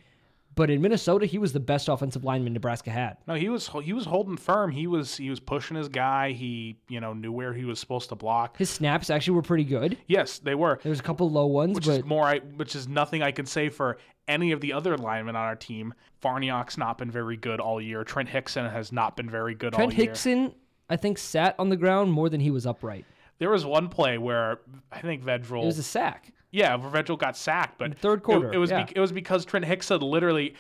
But 0.54 0.70
in 0.70 0.82
Minnesota, 0.82 1.26
he 1.26 1.38
was 1.38 1.54
the 1.54 1.60
best 1.62 1.88
offensive 1.88 2.26
lineman 2.26 2.54
Nebraska 2.54 2.92
had. 2.92 3.18
No, 3.26 3.36
he 3.36 3.48
was 3.48 3.70
he 3.84 3.94
was 3.94 4.06
holding 4.06 4.36
firm. 4.36 4.70
He 4.72 4.86
was 4.86 5.16
he 5.16 5.30
was 5.30 5.40
pushing 5.40 5.78
his 5.78 5.88
guy. 5.88 6.34
He 6.34 6.78
you 6.90 7.00
know 7.00 7.14
knew 7.14 7.32
where 7.32 7.54
he 7.54 7.64
was 7.64 7.80
supposed 7.80 8.10
to 8.10 8.16
block. 8.16 8.58
His 8.58 8.70
snaps 8.70 9.10
actually 9.10 9.36
were 9.36 9.44
pretty 9.44 9.64
good. 9.64 9.98
Yes, 10.08 10.40
they 10.40 10.56
were. 10.56 10.80
There 10.84 10.90
was 10.90 11.00
a 11.00 11.04
couple 11.04 11.30
low 11.30 11.46
ones, 11.46 11.76
which 11.76 11.86
but 11.86 12.00
is 12.00 12.06
more 12.06 12.26
I, 12.26 12.40
which 12.40 12.76
is 12.76 12.88
nothing 12.88 13.24
I 13.24 13.32
can 13.32 13.46
say 13.46 13.70
for 13.70 13.98
any 14.32 14.52
of 14.52 14.62
the 14.62 14.74
other 14.74 14.98
linemen 14.98 15.36
on 15.36 15.44
our 15.44 15.56
team. 15.56 15.94
Farniok's 16.24 16.78
not 16.78 16.98
been 16.98 17.12
very 17.12 17.36
good 17.38 17.60
all 17.60 17.82
year. 17.82 18.04
Trent 18.04 18.30
Hixson 18.30 18.72
has 18.72 18.92
not 18.92 19.16
been 19.18 19.30
very 19.30 19.54
good 19.54 19.74
Trent 19.74 19.92
all 19.94 19.98
year. 20.00 20.12
Hixson, 20.14 20.54
I 20.90 20.96
think, 20.96 21.18
sat 21.18 21.56
on 21.60 21.70
the 21.70 21.76
ground 21.78 22.12
more 22.14 22.30
than 22.30 22.40
he 22.40 22.50
was 22.52 22.66
upright. 22.66 23.06
There 23.40 23.50
was 23.50 23.66
one 23.66 23.90
play 23.90 24.18
where 24.18 24.60
I 24.92 25.00
think 25.02 25.24
Vedral 25.24 25.64
It 25.64 25.66
was 25.68 25.80
a 25.80 25.84
sack. 25.84 26.32
yeah, 26.52 26.78
Vedral 26.78 27.18
got 27.18 27.36
sacked, 27.36 27.78
but 27.80 27.86
In 27.86 27.94
third 27.94 28.24
quarter, 28.24 28.54
It, 28.54 28.58
was 28.58 28.70
yeah. 28.70 28.82
bec- 28.84 28.94
it 28.96 29.00
was 29.00 29.12
because 29.12 29.46
Trent 29.46 29.66
Hixson 29.66 30.02
literally 30.02 30.54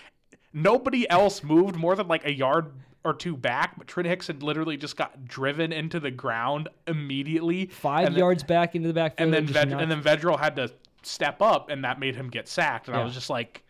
nobody 0.53 1.09
else 1.09 1.43
moved 1.43 1.75
more 1.75 1.95
than 1.95 2.07
like 2.07 2.25
a 2.25 2.33
yard 2.33 2.71
or 3.03 3.13
two 3.13 3.35
back, 3.37 3.77
but 3.77 3.87
Trent 3.87 4.07
Hixson 4.09 4.41
literally 4.43 4.77
just 4.77 4.95
got 4.97 5.25
driven 5.25 5.71
into 5.71 5.99
the 5.99 6.11
ground 6.11 6.69
immediately. 6.87 7.67
Five 7.67 8.07
and 8.07 8.15
then- 8.15 8.19
yards 8.19 8.43
back 8.43 8.75
into 8.75 8.87
the 8.87 8.93
backfield. 8.93 9.33
and 9.33 9.47
then 9.47 9.53
Ved- 9.53 9.73
and 9.79 9.91
then 9.91 10.01
Vedral 10.03 10.39
had 10.39 10.55
to 10.57 10.71
step 11.03 11.41
up, 11.41 11.69
and 11.69 11.83
that 11.83 11.99
made 11.99 12.15
him 12.15 12.29
get 12.29 12.47
sacked. 12.47 12.87
And 12.87 12.95
I 12.97 13.03
was 13.03 13.13
just 13.13 13.29
like, 13.29 13.63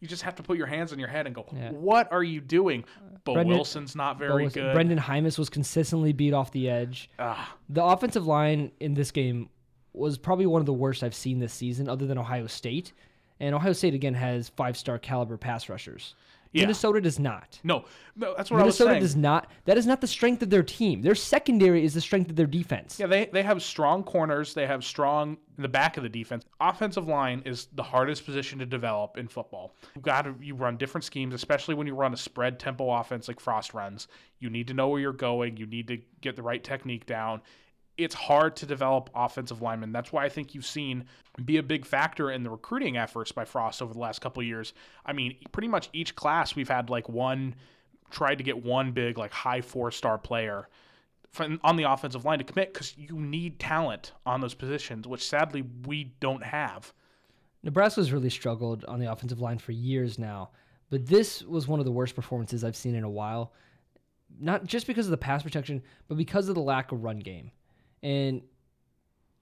you 0.00 0.08
just 0.08 0.22
have 0.22 0.34
to 0.36 0.42
put 0.42 0.58
your 0.58 0.66
hands 0.66 0.92
on 0.92 0.98
your 0.98 1.08
head 1.08 1.26
and 1.26 1.34
go, 1.34 1.46
Yeah. 1.52 1.70
what 1.70 2.12
are 2.12 2.22
you 2.22 2.40
doing? 2.40 2.84
But 3.24 3.34
Brendan- 3.34 3.54
Wilson's 3.56 3.96
not 3.96 4.18
very 4.18 4.44
was- 4.44 4.52
good. 4.52 4.74
Brendan 4.74 4.98
Hymus 4.98 5.38
was 5.38 5.48
consistently 5.48 6.12
beat 6.12 6.34
off 6.34 6.50
the 6.52 6.68
edge. 6.68 7.08
Ah, 7.18 7.56
The 7.70 7.82
offensive 7.82 8.26
line 8.26 8.70
in 8.80 8.92
this 8.94 9.10
game 9.10 9.48
was 9.94 10.18
probably 10.18 10.44
one 10.46 10.60
of 10.60 10.66
the 10.66 10.72
worst 10.74 11.02
I've 11.02 11.14
seen 11.14 11.38
this 11.38 11.52
season, 11.54 11.88
other 11.88 12.06
than 12.06 12.18
Ohio 12.18 12.46
State. 12.48 12.92
And 13.40 13.54
Ohio 13.54 13.72
State 13.72 13.94
again 13.94 14.14
has 14.14 14.48
five 14.50 14.76
star 14.76 14.98
caliber 14.98 15.36
pass 15.36 15.68
rushers. 15.68 16.14
Yeah. 16.54 16.62
Minnesota 16.62 17.00
does 17.00 17.18
not. 17.18 17.58
no, 17.64 17.84
no, 18.16 18.32
that's 18.36 18.48
what 18.48 18.58
Minnesota 18.58 18.90
I 18.90 18.92
was 18.92 18.94
saying. 18.94 19.00
does 19.02 19.16
not. 19.16 19.50
That 19.64 19.76
is 19.76 19.86
not 19.86 20.00
the 20.00 20.06
strength 20.06 20.40
of 20.40 20.50
their 20.50 20.62
team. 20.62 21.02
Their 21.02 21.16
secondary 21.16 21.84
is 21.84 21.94
the 21.94 22.00
strength 22.00 22.30
of 22.30 22.36
their 22.36 22.46
defense. 22.46 22.98
Yeah, 23.00 23.08
they, 23.08 23.26
they 23.26 23.42
have 23.42 23.60
strong 23.60 24.04
corners. 24.04 24.54
They 24.54 24.64
have 24.66 24.84
strong 24.84 25.36
in 25.56 25.62
the 25.62 25.68
back 25.68 25.96
of 25.96 26.04
the 26.04 26.08
defense. 26.08 26.44
Offensive 26.60 27.08
line 27.08 27.42
is 27.44 27.66
the 27.74 27.82
hardest 27.82 28.24
position 28.24 28.60
to 28.60 28.66
develop 28.66 29.18
in 29.18 29.26
football. 29.26 29.74
You 29.96 30.00
got 30.00 30.22
to 30.22 30.34
you 30.40 30.54
run 30.54 30.76
different 30.76 31.04
schemes, 31.04 31.34
especially 31.34 31.74
when 31.74 31.88
you 31.88 31.94
run 31.94 32.14
a 32.14 32.16
spread 32.16 32.60
tempo 32.60 32.88
offense 32.88 33.26
like 33.26 33.40
Frost 33.40 33.74
runs. 33.74 34.06
You 34.38 34.48
need 34.48 34.68
to 34.68 34.74
know 34.74 34.88
where 34.88 35.00
you're 35.00 35.12
going. 35.12 35.56
You 35.56 35.66
need 35.66 35.88
to 35.88 35.98
get 36.20 36.36
the 36.36 36.42
right 36.42 36.62
technique 36.62 37.06
down. 37.06 37.42
It's 37.96 38.14
hard 38.14 38.56
to 38.56 38.66
develop 38.66 39.10
offensive 39.14 39.62
linemen. 39.62 39.92
That's 39.92 40.12
why 40.12 40.24
I 40.24 40.28
think 40.28 40.54
you've 40.54 40.66
seen 40.66 41.04
be 41.44 41.58
a 41.58 41.62
big 41.62 41.84
factor 41.84 42.30
in 42.30 42.42
the 42.42 42.50
recruiting 42.50 42.96
efforts 42.96 43.32
by 43.32 43.44
Frost 43.44 43.82
over 43.82 43.92
the 43.92 44.00
last 44.00 44.20
couple 44.20 44.42
years. 44.42 44.72
I 45.06 45.12
mean, 45.12 45.36
pretty 45.52 45.68
much 45.68 45.88
each 45.92 46.14
class 46.16 46.56
we've 46.56 46.68
had 46.68 46.90
like 46.90 47.08
one 47.08 47.54
tried 48.10 48.38
to 48.38 48.44
get 48.44 48.62
one 48.62 48.92
big 48.92 49.18
like 49.18 49.32
high 49.32 49.60
four 49.60 49.90
star 49.90 50.18
player 50.18 50.68
on 51.62 51.76
the 51.76 51.90
offensive 51.90 52.24
line 52.24 52.38
to 52.38 52.44
commit 52.44 52.72
because 52.72 52.96
you 52.96 53.18
need 53.18 53.58
talent 53.58 54.12
on 54.24 54.40
those 54.40 54.54
positions, 54.54 55.06
which 55.06 55.26
sadly 55.26 55.64
we 55.86 56.12
don't 56.20 56.44
have. 56.44 56.92
Nebraska's 57.62 58.12
really 58.12 58.30
struggled 58.30 58.84
on 58.84 59.00
the 59.00 59.10
offensive 59.10 59.40
line 59.40 59.58
for 59.58 59.72
years 59.72 60.18
now, 60.18 60.50
but 60.90 61.06
this 61.06 61.42
was 61.42 61.66
one 61.66 61.80
of 61.80 61.86
the 61.86 61.92
worst 61.92 62.14
performances 62.14 62.62
I've 62.62 62.76
seen 62.76 62.94
in 62.94 63.04
a 63.04 63.10
while. 63.10 63.52
Not 64.38 64.64
just 64.64 64.86
because 64.86 65.06
of 65.06 65.10
the 65.10 65.16
pass 65.16 65.42
protection, 65.42 65.82
but 66.08 66.16
because 66.16 66.48
of 66.48 66.54
the 66.54 66.60
lack 66.60 66.92
of 66.92 67.02
run 67.02 67.18
game. 67.18 67.50
And 68.04 68.42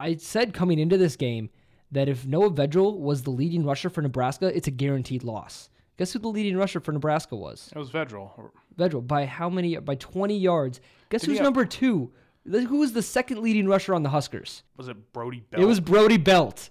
I 0.00 0.16
said 0.16 0.54
coming 0.54 0.78
into 0.78 0.97
this 0.97 1.16
game 1.16 1.50
that 1.90 2.09
if 2.09 2.25
Noah 2.25 2.50
Vedral 2.50 2.97
was 2.99 3.25
the 3.25 3.31
leading 3.31 3.66
rusher 3.66 3.90
for 3.90 4.00
Nebraska, 4.00 4.47
it's 4.57 4.69
a 4.69 4.71
guaranteed 4.71 5.25
loss. 5.25 5.69
Guess 5.99 6.14
who 6.14 6.21
the 6.21 6.28
leading 6.28 6.57
rusher 6.57 6.81
for 6.81 6.92
Nebraska 6.92 7.37
was? 7.37 7.71
It 7.75 7.78
was 7.78 7.90
Vedral. 7.90 8.31
Vedral 8.78 9.07
by 9.07 9.26
how 9.26 9.50
many? 9.50 9.76
By 9.76 9.97
20 9.97 10.38
yards. 10.38 10.81
Guess 11.11 11.23
Did 11.23 11.26
who's 11.31 11.38
have- 11.38 11.45
number 11.45 11.66
two? 11.66 12.12
Who 12.50 12.78
was 12.78 12.92
the 12.92 13.02
second 13.02 13.40
leading 13.40 13.69
rusher 13.69 13.95
on 13.95 14.02
the 14.02 14.09
Huskers? 14.09 14.62
Was 14.76 14.88
it 14.88 15.12
Brody 15.12 15.45
Belt? 15.50 15.62
It 15.62 15.66
was 15.66 15.78
Brody 15.78 16.16
Belt. 16.16 16.71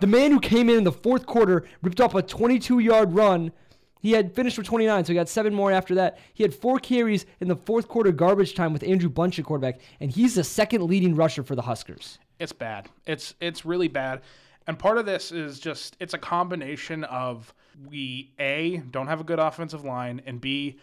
The 0.00 0.06
man 0.06 0.30
who 0.30 0.40
came 0.40 0.68
in 0.68 0.76
in 0.76 0.84
the 0.84 0.92
fourth 0.92 1.24
quarter 1.24 1.64
ripped 1.82 2.00
off 2.02 2.14
a 2.14 2.20
22 2.22 2.80
yard 2.80 3.14
run. 3.14 3.52
He 4.00 4.12
had 4.12 4.34
finished 4.34 4.56
with 4.56 4.66
29, 4.66 5.04
so 5.04 5.12
he 5.12 5.14
got 5.14 5.28
seven 5.28 5.54
more 5.54 5.70
after 5.70 5.94
that. 5.96 6.18
He 6.32 6.42
had 6.42 6.54
four 6.54 6.78
carries 6.78 7.26
in 7.40 7.48
the 7.48 7.56
fourth 7.56 7.86
quarter 7.86 8.12
garbage 8.12 8.54
time 8.54 8.72
with 8.72 8.82
Andrew 8.82 9.10
Bunch 9.10 9.38
at 9.38 9.44
quarterback, 9.44 9.80
and 10.00 10.10
he's 10.10 10.34
the 10.34 10.44
second 10.44 10.82
leading 10.84 11.14
rusher 11.14 11.42
for 11.42 11.54
the 11.54 11.62
Huskers. 11.62 12.18
It's 12.38 12.52
bad. 12.52 12.88
It's 13.06 13.34
it's 13.40 13.64
really 13.66 13.88
bad. 13.88 14.22
And 14.66 14.78
part 14.78 14.98
of 14.98 15.06
this 15.06 15.32
is 15.32 15.60
just 15.60 15.96
it's 16.00 16.14
a 16.14 16.18
combination 16.18 17.04
of 17.04 17.52
we 17.88 18.32
a 18.38 18.78
don't 18.90 19.06
have 19.06 19.20
a 19.20 19.24
good 19.24 19.38
offensive 19.38 19.84
line 19.84 20.22
and 20.26 20.40
b 20.40 20.78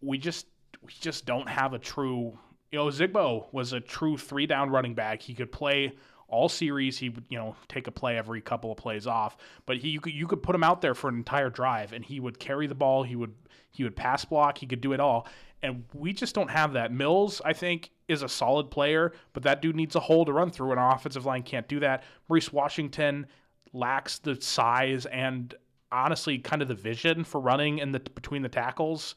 we 0.00 0.18
just 0.18 0.46
we 0.82 0.92
just 1.00 1.24
don't 1.26 1.48
have 1.48 1.72
a 1.72 1.78
true 1.78 2.38
you 2.70 2.78
know 2.78 2.86
Zigbo 2.86 3.46
was 3.52 3.72
a 3.72 3.80
true 3.80 4.16
three 4.16 4.46
down 4.46 4.70
running 4.70 4.94
back. 4.94 5.22
He 5.22 5.34
could 5.34 5.52
play 5.52 5.92
all 6.32 6.48
series. 6.48 6.98
He 6.98 7.10
would 7.10 7.24
you 7.28 7.38
know 7.38 7.54
take 7.68 7.86
a 7.86 7.92
play 7.92 8.18
every 8.18 8.40
couple 8.40 8.72
of 8.72 8.78
plays 8.78 9.06
off, 9.06 9.36
but 9.66 9.76
he 9.76 9.90
you 9.90 10.00
could 10.00 10.12
you 10.12 10.26
could 10.26 10.42
put 10.42 10.54
him 10.54 10.64
out 10.64 10.80
there 10.80 10.94
for 10.94 11.08
an 11.08 11.16
entire 11.16 11.50
drive 11.50 11.92
and 11.92 12.04
he 12.04 12.18
would 12.18 12.40
carry 12.40 12.66
the 12.66 12.74
ball. 12.74 13.04
He 13.04 13.14
would 13.14 13.34
he 13.70 13.84
would 13.84 13.94
pass 13.94 14.24
block. 14.24 14.58
He 14.58 14.66
could 14.66 14.80
do 14.80 14.92
it 14.92 15.00
all. 15.00 15.28
And 15.62 15.84
we 15.94 16.12
just 16.12 16.34
don't 16.34 16.50
have 16.50 16.72
that. 16.72 16.92
Mills, 16.92 17.40
I 17.44 17.52
think, 17.52 17.92
is 18.08 18.22
a 18.22 18.28
solid 18.28 18.70
player, 18.70 19.12
but 19.32 19.44
that 19.44 19.62
dude 19.62 19.76
needs 19.76 19.94
a 19.94 20.00
hole 20.00 20.24
to 20.24 20.32
run 20.32 20.50
through, 20.50 20.72
and 20.72 20.80
our 20.80 20.92
offensive 20.92 21.24
line 21.24 21.44
can't 21.44 21.68
do 21.68 21.78
that. 21.80 22.02
Maurice 22.28 22.52
Washington 22.52 23.26
lacks 23.72 24.18
the 24.18 24.40
size 24.40 25.06
and 25.06 25.54
honestly 25.92 26.38
kind 26.38 26.62
of 26.62 26.68
the 26.68 26.74
vision 26.74 27.22
for 27.22 27.40
running 27.40 27.78
in 27.78 27.92
the 27.92 28.00
between 28.00 28.42
the 28.42 28.48
tackles. 28.48 29.14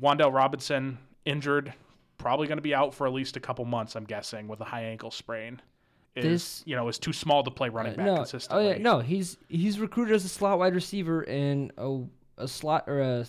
Wan'Dale 0.00 0.32
Robinson 0.32 0.98
injured, 1.24 1.72
probably 2.18 2.48
going 2.48 2.58
to 2.58 2.62
be 2.62 2.74
out 2.74 2.92
for 2.92 3.06
at 3.06 3.12
least 3.12 3.36
a 3.36 3.40
couple 3.40 3.64
months, 3.64 3.94
I'm 3.94 4.04
guessing, 4.04 4.48
with 4.48 4.60
a 4.60 4.64
high 4.64 4.84
ankle 4.84 5.12
sprain. 5.12 5.60
Is 6.16 6.24
This- 6.24 6.62
you 6.66 6.76
know 6.76 6.86
is 6.88 6.98
too 6.98 7.12
small 7.12 7.42
to 7.42 7.50
play 7.50 7.68
running 7.68 7.94
uh, 7.94 7.96
back 7.96 8.06
no, 8.06 8.16
consistently. 8.16 8.66
Oh 8.66 8.70
yeah, 8.70 8.78
no, 8.78 9.00
he's 9.00 9.36
he's 9.48 9.80
recruited 9.80 10.14
as 10.14 10.24
a 10.24 10.28
slot 10.28 10.58
wide 10.60 10.74
receiver 10.74 11.22
and 11.22 11.72
a, 11.76 12.02
a 12.38 12.46
slot 12.46 12.84
or 12.86 13.00
a 13.00 13.26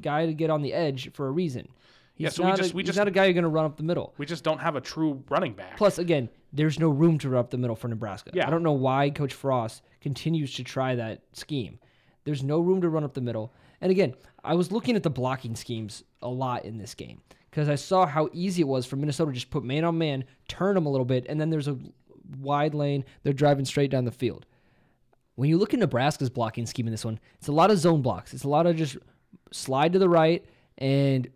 guy 0.00 0.26
to 0.26 0.32
get 0.34 0.48
on 0.50 0.62
the 0.62 0.72
edge 0.72 1.12
for 1.12 1.26
a 1.26 1.30
reason. 1.32 1.68
He's 2.14 2.24
Yeah, 2.24 2.28
so 2.30 2.42
we 2.44 2.48
not 2.50 2.58
just- 2.58 2.72
a, 2.72 2.76
we 2.76 2.82
just- 2.84 2.98
not 2.98 3.08
a 3.08 3.10
guy 3.10 3.24
you're 3.24 3.32
going 3.34 3.42
to 3.42 3.48
run 3.48 3.64
up 3.64 3.76
the 3.76 3.82
middle. 3.82 4.14
We 4.16 4.26
just 4.26 4.44
don't 4.44 4.58
have 4.60 4.76
a 4.76 4.80
true 4.80 5.24
running 5.28 5.54
back. 5.54 5.76
Plus, 5.76 5.98
again, 5.98 6.28
there's 6.52 6.78
no 6.78 6.88
room 6.90 7.18
to 7.18 7.30
run 7.30 7.40
up 7.40 7.50
the 7.50 7.58
middle 7.58 7.74
for 7.76 7.88
Nebraska. 7.88 8.30
Yeah. 8.34 8.46
I 8.46 8.50
don't 8.50 8.62
know 8.62 8.72
why 8.72 9.10
Coach 9.10 9.32
Frost 9.34 9.82
continues 10.00 10.54
to 10.54 10.62
try 10.64 10.94
that 10.96 11.22
scheme. 11.32 11.78
There's 12.24 12.42
no 12.44 12.60
room 12.60 12.80
to 12.82 12.88
run 12.88 13.02
up 13.02 13.14
the 13.14 13.20
middle. 13.20 13.52
And 13.80 13.90
again, 13.90 14.14
I 14.44 14.54
was 14.54 14.70
looking 14.70 14.94
at 14.94 15.02
the 15.02 15.10
blocking 15.10 15.56
schemes 15.56 16.04
a 16.22 16.28
lot 16.28 16.64
in 16.64 16.76
this 16.78 16.94
game 16.94 17.22
because 17.50 17.68
I 17.68 17.74
saw 17.76 18.04
how 18.06 18.28
easy 18.32 18.60
it 18.62 18.68
was 18.68 18.84
for 18.86 18.96
Minnesota 18.96 19.30
to 19.30 19.34
just 19.34 19.50
put 19.50 19.64
man 19.64 19.84
on 19.84 19.96
man, 19.96 20.24
turn 20.48 20.74
them 20.74 20.86
a 20.86 20.90
little 20.90 21.06
bit, 21.06 21.24
and 21.28 21.40
then 21.40 21.48
there's 21.50 21.66
a 21.68 21.78
wide 22.38 22.74
lane. 22.74 23.04
They're 23.22 23.32
driving 23.32 23.64
straight 23.64 23.90
down 23.90 24.04
the 24.04 24.10
field. 24.10 24.46
When 25.34 25.48
you 25.48 25.58
look 25.58 25.72
at 25.72 25.80
Nebraska's 25.80 26.30
blocking 26.30 26.66
scheme 26.66 26.86
in 26.86 26.92
this 26.92 27.04
one, 27.04 27.18
it's 27.38 27.48
a 27.48 27.52
lot 27.52 27.70
of 27.70 27.78
zone 27.78 28.02
blocks. 28.02 28.34
It's 28.34 28.44
a 28.44 28.48
lot 28.48 28.66
of 28.66 28.76
just 28.76 28.98
slide 29.52 29.92
to 29.94 29.98
the 29.98 30.08
right, 30.08 30.44
and 30.78 31.28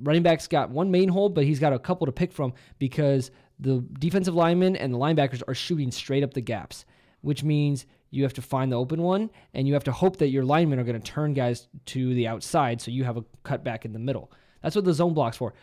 running 0.00 0.22
back's 0.22 0.48
got 0.48 0.70
one 0.70 0.90
main 0.90 1.08
hole, 1.08 1.28
but 1.28 1.44
he's 1.44 1.60
got 1.60 1.72
a 1.72 1.78
couple 1.78 2.06
to 2.06 2.12
pick 2.12 2.32
from 2.32 2.52
because 2.78 3.30
the 3.60 3.84
defensive 3.98 4.34
linemen 4.34 4.76
and 4.76 4.92
the 4.92 4.98
linebackers 4.98 5.42
are 5.46 5.54
shooting 5.54 5.90
straight 5.90 6.24
up 6.24 6.34
the 6.34 6.40
gaps, 6.40 6.84
which 7.20 7.44
means 7.44 7.86
you 8.10 8.22
have 8.22 8.32
to 8.34 8.42
find 8.42 8.70
the 8.70 8.76
open 8.76 9.02
one 9.02 9.30
and 9.54 9.66
you 9.66 9.74
have 9.74 9.84
to 9.84 9.92
hope 9.92 10.16
that 10.18 10.28
your 10.28 10.44
linemen 10.44 10.78
are 10.78 10.84
going 10.84 11.00
to 11.00 11.12
turn 11.12 11.34
guys 11.34 11.68
to 11.86 12.14
the 12.14 12.28
outside 12.28 12.80
so 12.80 12.90
you 12.90 13.04
have 13.04 13.16
a 13.16 13.24
cutback 13.44 13.84
in 13.84 13.92
the 13.92 13.98
middle. 13.98 14.30
That's 14.62 14.76
what 14.76 14.84
the 14.84 14.92
zone 14.92 15.14
block's 15.14 15.36
for. 15.36 15.54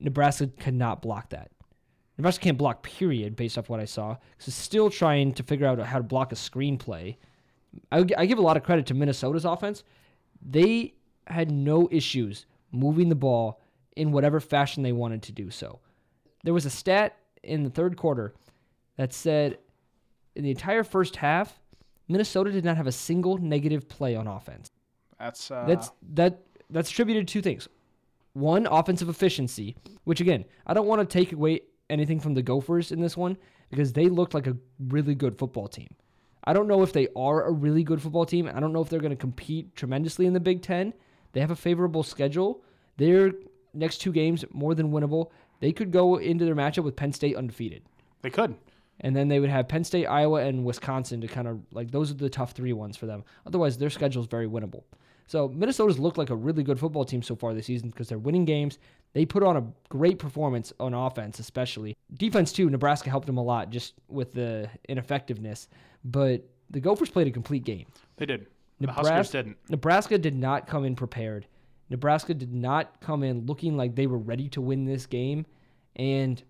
Nebraska 0.00 0.48
cannot 0.58 1.02
block 1.02 1.30
that. 1.30 1.50
Nebraska 2.16 2.44
can't 2.44 2.58
block, 2.58 2.82
period, 2.82 3.36
based 3.36 3.58
off 3.58 3.68
what 3.68 3.80
I 3.80 3.84
saw. 3.84 4.16
So 4.38 4.50
still 4.52 4.88
trying 4.90 5.32
to 5.34 5.42
figure 5.42 5.66
out 5.66 5.78
how 5.80 5.98
to 5.98 6.04
block 6.04 6.32
a 6.32 6.36
screenplay. 6.36 7.16
I, 7.90 8.04
I 8.16 8.26
give 8.26 8.38
a 8.38 8.42
lot 8.42 8.56
of 8.56 8.62
credit 8.62 8.86
to 8.86 8.94
Minnesota's 8.94 9.44
offense. 9.44 9.82
They 10.40 10.94
had 11.26 11.50
no 11.50 11.88
issues 11.90 12.46
moving 12.70 13.08
the 13.08 13.14
ball 13.14 13.60
in 13.96 14.12
whatever 14.12 14.40
fashion 14.40 14.82
they 14.82 14.92
wanted 14.92 15.22
to 15.22 15.32
do 15.32 15.50
so. 15.50 15.80
There 16.44 16.54
was 16.54 16.66
a 16.66 16.70
stat 16.70 17.16
in 17.42 17.64
the 17.64 17.70
third 17.70 17.96
quarter 17.96 18.34
that 18.96 19.12
said 19.12 19.58
in 20.34 20.44
the 20.44 20.50
entire 20.50 20.84
first 20.84 21.16
half, 21.16 21.60
Minnesota 22.08 22.52
did 22.52 22.64
not 22.64 22.76
have 22.76 22.86
a 22.86 22.92
single 22.92 23.38
negative 23.38 23.88
play 23.88 24.14
on 24.14 24.26
offense. 24.26 24.70
That's 25.18 25.50
uh, 25.50 25.64
That's 25.66 25.90
that 26.14 26.40
that's 26.70 26.90
attributed 26.90 27.26
to 27.26 27.32
two 27.32 27.42
things. 27.42 27.68
One, 28.34 28.66
offensive 28.66 29.08
efficiency, 29.08 29.76
which 30.04 30.20
again, 30.20 30.44
I 30.66 30.74
don't 30.74 30.86
want 30.86 31.08
to 31.08 31.12
take 31.12 31.32
away 31.32 31.60
anything 31.90 32.20
from 32.20 32.34
the 32.34 32.42
Gophers 32.42 32.92
in 32.92 33.00
this 33.00 33.16
one 33.16 33.36
because 33.70 33.92
they 33.92 34.08
looked 34.08 34.34
like 34.34 34.46
a 34.46 34.56
really 34.78 35.14
good 35.14 35.38
football 35.38 35.68
team. 35.68 35.88
I 36.44 36.52
don't 36.52 36.68
know 36.68 36.82
if 36.82 36.92
they 36.92 37.08
are 37.16 37.44
a 37.44 37.52
really 37.52 37.82
good 37.82 38.02
football 38.02 38.26
team. 38.26 38.50
I 38.52 38.60
don't 38.60 38.72
know 38.72 38.82
if 38.82 38.88
they're 38.88 39.00
going 39.00 39.10
to 39.10 39.16
compete 39.16 39.74
tremendously 39.76 40.26
in 40.26 40.34
the 40.34 40.40
Big 40.40 40.62
10. 40.62 40.92
They 41.32 41.40
have 41.40 41.50
a 41.50 41.56
favorable 41.56 42.02
schedule. 42.02 42.62
Their 42.96 43.32
next 43.72 43.98
two 43.98 44.12
games 44.12 44.44
more 44.52 44.74
than 44.74 44.92
winnable. 44.92 45.30
They 45.60 45.72
could 45.72 45.90
go 45.90 46.16
into 46.16 46.44
their 46.44 46.54
matchup 46.54 46.84
with 46.84 46.96
Penn 46.96 47.12
State 47.12 47.36
undefeated. 47.36 47.82
they 48.22 48.30
could. 48.30 48.56
And 49.00 49.16
then 49.16 49.26
they 49.28 49.40
would 49.40 49.50
have 49.50 49.66
Penn 49.66 49.82
State, 49.82 50.06
Iowa, 50.06 50.44
and 50.44 50.64
Wisconsin 50.64 51.20
to 51.22 51.26
kind 51.26 51.48
of 51.48 51.60
like 51.72 51.90
those 51.90 52.10
are 52.12 52.14
the 52.14 52.30
tough 52.30 52.52
three 52.52 52.72
ones 52.72 52.96
for 52.96 53.06
them. 53.06 53.24
Otherwise, 53.44 53.76
their 53.76 53.90
schedule 53.90 54.22
is 54.22 54.28
very 54.28 54.46
winnable. 54.46 54.84
So 55.26 55.48
Minnesota's 55.48 55.98
looked 55.98 56.18
like 56.18 56.30
a 56.30 56.36
really 56.36 56.62
good 56.62 56.78
football 56.78 57.04
team 57.04 57.22
so 57.22 57.34
far 57.34 57.54
this 57.54 57.66
season 57.66 57.88
because 57.90 58.08
they're 58.08 58.18
winning 58.18 58.44
games. 58.44 58.78
They 59.14 59.24
put 59.24 59.42
on 59.42 59.56
a 59.56 59.64
great 59.88 60.18
performance 60.18 60.72
on 60.80 60.92
offense, 60.92 61.38
especially 61.38 61.96
defense 62.14 62.52
too. 62.52 62.68
Nebraska 62.68 63.10
helped 63.10 63.26
them 63.26 63.38
a 63.38 63.42
lot 63.42 63.70
just 63.70 63.94
with 64.08 64.32
the 64.32 64.68
ineffectiveness, 64.88 65.68
but 66.04 66.44
the 66.70 66.80
Gophers 66.80 67.10
played 67.10 67.26
a 67.28 67.30
complete 67.30 67.64
game. 67.64 67.86
They 68.16 68.26
did. 68.26 68.46
The 68.80 68.88
Nebraska- 68.88 69.14
Huskers 69.14 69.30
didn't. 69.30 69.56
Nebraska 69.70 70.18
did 70.18 70.34
not 70.34 70.66
come 70.66 70.84
in 70.84 70.96
prepared. 70.96 71.46
Nebraska 71.90 72.34
did 72.34 72.52
not 72.52 73.00
come 73.00 73.22
in 73.22 73.46
looking 73.46 73.76
like 73.76 73.94
they 73.94 74.06
were 74.06 74.18
ready 74.18 74.48
to 74.50 74.60
win 74.60 74.84
this 74.84 75.06
game. 75.06 75.46
And 75.96 76.42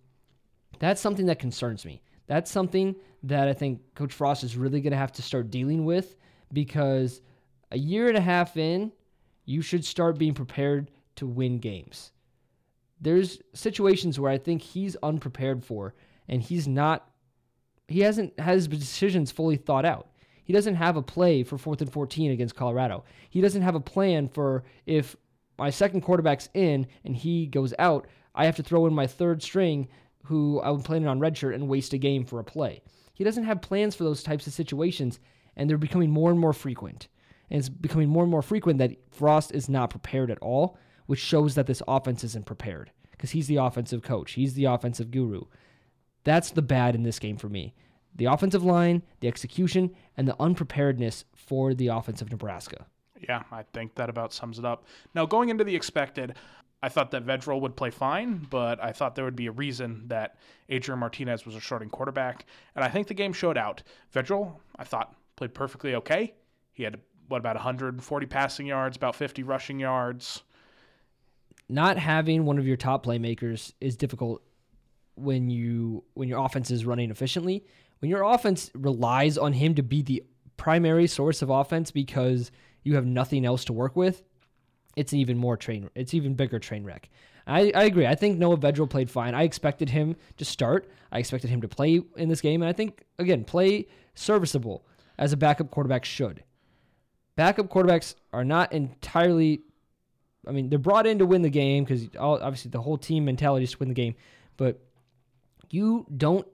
that's 0.78 1.00
something 1.00 1.26
that 1.26 1.38
concerns 1.38 1.84
me. 1.84 2.00
That's 2.26 2.50
something 2.50 2.96
that 3.24 3.48
I 3.48 3.52
think 3.52 3.80
Coach 3.94 4.12
Frost 4.12 4.42
is 4.42 4.56
really 4.56 4.80
going 4.80 4.92
to 4.92 4.96
have 4.96 5.12
to 5.12 5.22
start 5.22 5.50
dealing 5.50 5.84
with 5.84 6.16
because 6.52 7.20
a 7.74 7.78
year 7.78 8.08
and 8.08 8.16
a 8.16 8.20
half 8.20 8.56
in, 8.56 8.92
you 9.44 9.60
should 9.60 9.84
start 9.84 10.16
being 10.16 10.32
prepared 10.32 10.90
to 11.16 11.26
win 11.26 11.58
games. 11.58 12.12
There's 13.00 13.40
situations 13.52 14.18
where 14.18 14.30
I 14.30 14.38
think 14.38 14.62
he's 14.62 14.96
unprepared 15.02 15.64
for 15.64 15.94
and 16.28 16.40
he's 16.40 16.66
not 16.66 17.10
he 17.86 18.00
hasn't 18.00 18.38
had 18.40 18.54
his 18.54 18.68
decisions 18.68 19.30
fully 19.30 19.56
thought 19.56 19.84
out. 19.84 20.08
He 20.44 20.54
doesn't 20.54 20.76
have 20.76 20.96
a 20.96 21.02
play 21.02 21.42
for 21.42 21.58
fourth 21.58 21.82
and 21.82 21.92
14 21.92 22.30
against 22.30 22.54
Colorado. 22.54 23.04
He 23.28 23.42
doesn't 23.42 23.60
have 23.60 23.74
a 23.74 23.80
plan 23.80 24.28
for 24.28 24.64
if 24.86 25.16
my 25.58 25.68
second 25.68 26.00
quarterback's 26.00 26.48
in 26.54 26.86
and 27.04 27.14
he 27.14 27.46
goes 27.46 27.74
out, 27.78 28.06
I 28.34 28.46
have 28.46 28.56
to 28.56 28.62
throw 28.62 28.86
in 28.86 28.94
my 28.94 29.06
third 29.06 29.42
string 29.42 29.88
who 30.22 30.62
I'm 30.62 30.80
planning 30.80 31.08
on 31.08 31.20
redshirt 31.20 31.54
and 31.54 31.68
waste 31.68 31.92
a 31.92 31.98
game 31.98 32.24
for 32.24 32.38
a 32.38 32.44
play. 32.44 32.82
He 33.12 33.24
doesn't 33.24 33.44
have 33.44 33.60
plans 33.60 33.94
for 33.94 34.04
those 34.04 34.22
types 34.22 34.46
of 34.46 34.54
situations, 34.54 35.20
and 35.56 35.68
they're 35.68 35.76
becoming 35.76 36.10
more 36.10 36.30
and 36.30 36.40
more 36.40 36.54
frequent. 36.54 37.08
And 37.50 37.58
it's 37.58 37.68
becoming 37.68 38.08
more 38.08 38.22
and 38.22 38.30
more 38.30 38.42
frequent 38.42 38.78
that 38.78 38.96
Frost 39.10 39.52
is 39.52 39.68
not 39.68 39.90
prepared 39.90 40.30
at 40.30 40.38
all, 40.38 40.78
which 41.06 41.20
shows 41.20 41.54
that 41.54 41.66
this 41.66 41.82
offense 41.86 42.24
isn't 42.24 42.46
prepared 42.46 42.90
because 43.10 43.30
he's 43.30 43.46
the 43.46 43.56
offensive 43.56 44.02
coach, 44.02 44.32
he's 44.32 44.54
the 44.54 44.64
offensive 44.64 45.10
guru. 45.10 45.44
That's 46.24 46.50
the 46.50 46.62
bad 46.62 46.94
in 46.94 47.02
this 47.02 47.18
game 47.18 47.36
for 47.36 47.48
me. 47.48 47.74
The 48.16 48.26
offensive 48.26 48.64
line, 48.64 49.02
the 49.20 49.28
execution, 49.28 49.94
and 50.16 50.26
the 50.26 50.36
unpreparedness 50.40 51.24
for 51.34 51.74
the 51.74 51.88
offense 51.88 52.22
of 52.22 52.30
Nebraska. 52.30 52.86
Yeah, 53.20 53.42
I 53.50 53.64
think 53.72 53.94
that 53.96 54.08
about 54.08 54.32
sums 54.32 54.58
it 54.58 54.64
up. 54.64 54.86
Now, 55.14 55.26
going 55.26 55.48
into 55.48 55.64
the 55.64 55.74
expected, 55.74 56.34
I 56.82 56.88
thought 56.90 57.10
that 57.12 57.24
Vedral 57.24 57.60
would 57.62 57.76
play 57.76 57.90
fine, 57.90 58.46
but 58.50 58.82
I 58.82 58.92
thought 58.92 59.14
there 59.14 59.24
would 59.24 59.36
be 59.36 59.46
a 59.46 59.52
reason 59.52 60.04
that 60.08 60.36
Adrian 60.68 60.98
Martinez 60.98 61.46
was 61.46 61.56
a 61.56 61.60
starting 61.60 61.88
quarterback, 61.88 62.46
and 62.74 62.84
I 62.84 62.88
think 62.88 63.06
the 63.06 63.14
game 63.14 63.32
showed 63.32 63.56
out. 63.56 63.82
Vedral, 64.14 64.56
I 64.76 64.84
thought, 64.84 65.16
played 65.36 65.54
perfectly 65.54 65.94
okay. 65.96 66.34
He 66.72 66.82
had, 66.82 67.00
what, 67.28 67.38
about 67.38 67.56
140 67.56 68.26
passing 68.26 68.66
yards, 68.66 68.96
about 68.96 69.14
50 69.14 69.42
rushing 69.42 69.80
yards. 69.80 70.42
Not 71.68 71.98
having 71.98 72.44
one 72.44 72.58
of 72.58 72.66
your 72.66 72.76
top 72.76 73.06
playmakers 73.06 73.72
is 73.80 73.96
difficult 73.96 74.42
when 75.16 75.48
you 75.48 76.04
when 76.14 76.28
your 76.28 76.44
offense 76.44 76.70
is 76.70 76.84
running 76.84 77.10
efficiently. 77.10 77.64
When 78.00 78.10
your 78.10 78.22
offense 78.22 78.70
relies 78.74 79.38
on 79.38 79.54
him 79.54 79.74
to 79.76 79.82
be 79.82 80.02
the 80.02 80.22
primary 80.56 81.06
source 81.06 81.40
of 81.40 81.50
offense 81.50 81.90
because 81.90 82.50
you 82.82 82.94
have 82.96 83.06
nothing 83.06 83.46
else 83.46 83.64
to 83.66 83.72
work 83.72 83.96
with, 83.96 84.22
it's 84.96 85.12
an 85.12 85.18
even 85.20 85.38
more 85.38 85.56
train. 85.56 85.88
It's 85.94 86.12
even 86.12 86.34
bigger 86.34 86.58
train 86.58 86.84
wreck. 86.84 87.08
I, 87.46 87.72
I 87.74 87.84
agree. 87.84 88.06
I 88.06 88.14
think 88.14 88.38
Noah 88.38 88.56
Vedral 88.56 88.88
played 88.88 89.10
fine. 89.10 89.34
I 89.34 89.42
expected 89.42 89.90
him 89.90 90.16
to 90.38 90.44
start. 90.44 90.88
I 91.12 91.18
expected 91.18 91.50
him 91.50 91.60
to 91.60 91.68
play 91.68 92.00
in 92.16 92.28
this 92.28 92.40
game, 92.40 92.62
and 92.62 92.68
I 92.68 92.72
think 92.72 93.04
again 93.18 93.44
play 93.44 93.86
serviceable 94.14 94.84
as 95.18 95.32
a 95.32 95.36
backup 95.36 95.70
quarterback 95.70 96.04
should. 96.04 96.42
Backup 97.36 97.68
quarterbacks 97.68 98.14
are 98.32 98.44
not 98.44 98.72
entirely. 98.72 99.62
I 100.46 100.52
mean, 100.52 100.68
they're 100.68 100.78
brought 100.78 101.06
in 101.06 101.18
to 101.18 101.26
win 101.26 101.42
the 101.42 101.50
game 101.50 101.84
because 101.84 102.08
obviously 102.18 102.70
the 102.70 102.80
whole 102.80 102.98
team 102.98 103.24
mentality 103.24 103.64
is 103.64 103.72
to 103.72 103.78
win 103.78 103.88
the 103.88 103.94
game, 103.94 104.14
but 104.56 104.80
you 105.70 106.06
don't 106.16 106.46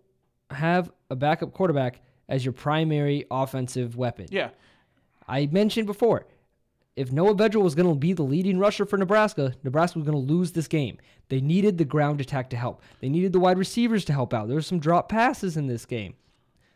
have 0.51 0.91
a 1.11 1.17
backup 1.17 1.53
quarterback 1.53 2.01
as 2.29 2.45
your 2.45 2.53
primary 2.53 3.27
offensive 3.31 3.97
weapon. 3.97 4.27
Yeah. 4.31 4.51
I 5.29 5.47
mentioned 5.47 5.87
before, 5.87 6.27
if 6.97 7.13
Noah 7.13 7.35
Vedral 7.35 7.63
was 7.63 7.75
going 7.75 7.89
to 7.89 7.95
be 7.95 8.13
the 8.13 8.23
leading 8.23 8.59
rusher 8.59 8.85
for 8.85 8.97
Nebraska, 8.97 9.55
Nebraska 9.63 9.99
was 9.99 10.07
going 10.07 10.27
to 10.27 10.33
lose 10.33 10.53
this 10.53 10.69
game. 10.69 10.99
They 11.29 11.41
needed 11.41 11.79
the 11.79 11.85
ground 11.85 12.21
attack 12.21 12.51
to 12.51 12.57
help. 12.57 12.83
They 13.01 13.09
needed 13.09 13.33
the 13.33 13.41
wide 13.41 13.59
receivers 13.59 14.05
to 14.07 14.13
help 14.13 14.35
out. 14.35 14.49
There 14.49 14.57
were 14.57 14.63
some 14.63 14.81
drop 14.81 15.09
passes 15.09 15.57
in 15.57 15.67
this 15.67 15.87
game. 15.87 16.15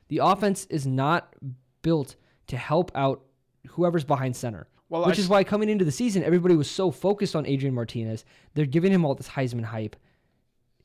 The 0.08 0.18
offense 0.18 0.66
is 0.66 0.86
not 0.86 1.34
built 1.82 2.16
to 2.46 2.56
help 2.56 2.92
out 2.94 3.22
whoever's 3.70 4.04
behind 4.04 4.36
center. 4.36 4.66
Well, 4.88 5.06
which 5.06 5.18
I 5.18 5.22
is 5.22 5.28
why 5.28 5.44
coming 5.44 5.68
into 5.68 5.84
the 5.84 5.92
season, 5.92 6.22
everybody 6.22 6.56
was 6.56 6.70
so 6.70 6.90
focused 6.90 7.34
on 7.34 7.46
Adrian 7.46 7.74
Martinez. 7.74 8.24
They're 8.54 8.66
giving 8.66 8.92
him 8.92 9.04
all 9.04 9.14
this 9.14 9.28
Heisman 9.28 9.64
hype. 9.64 9.96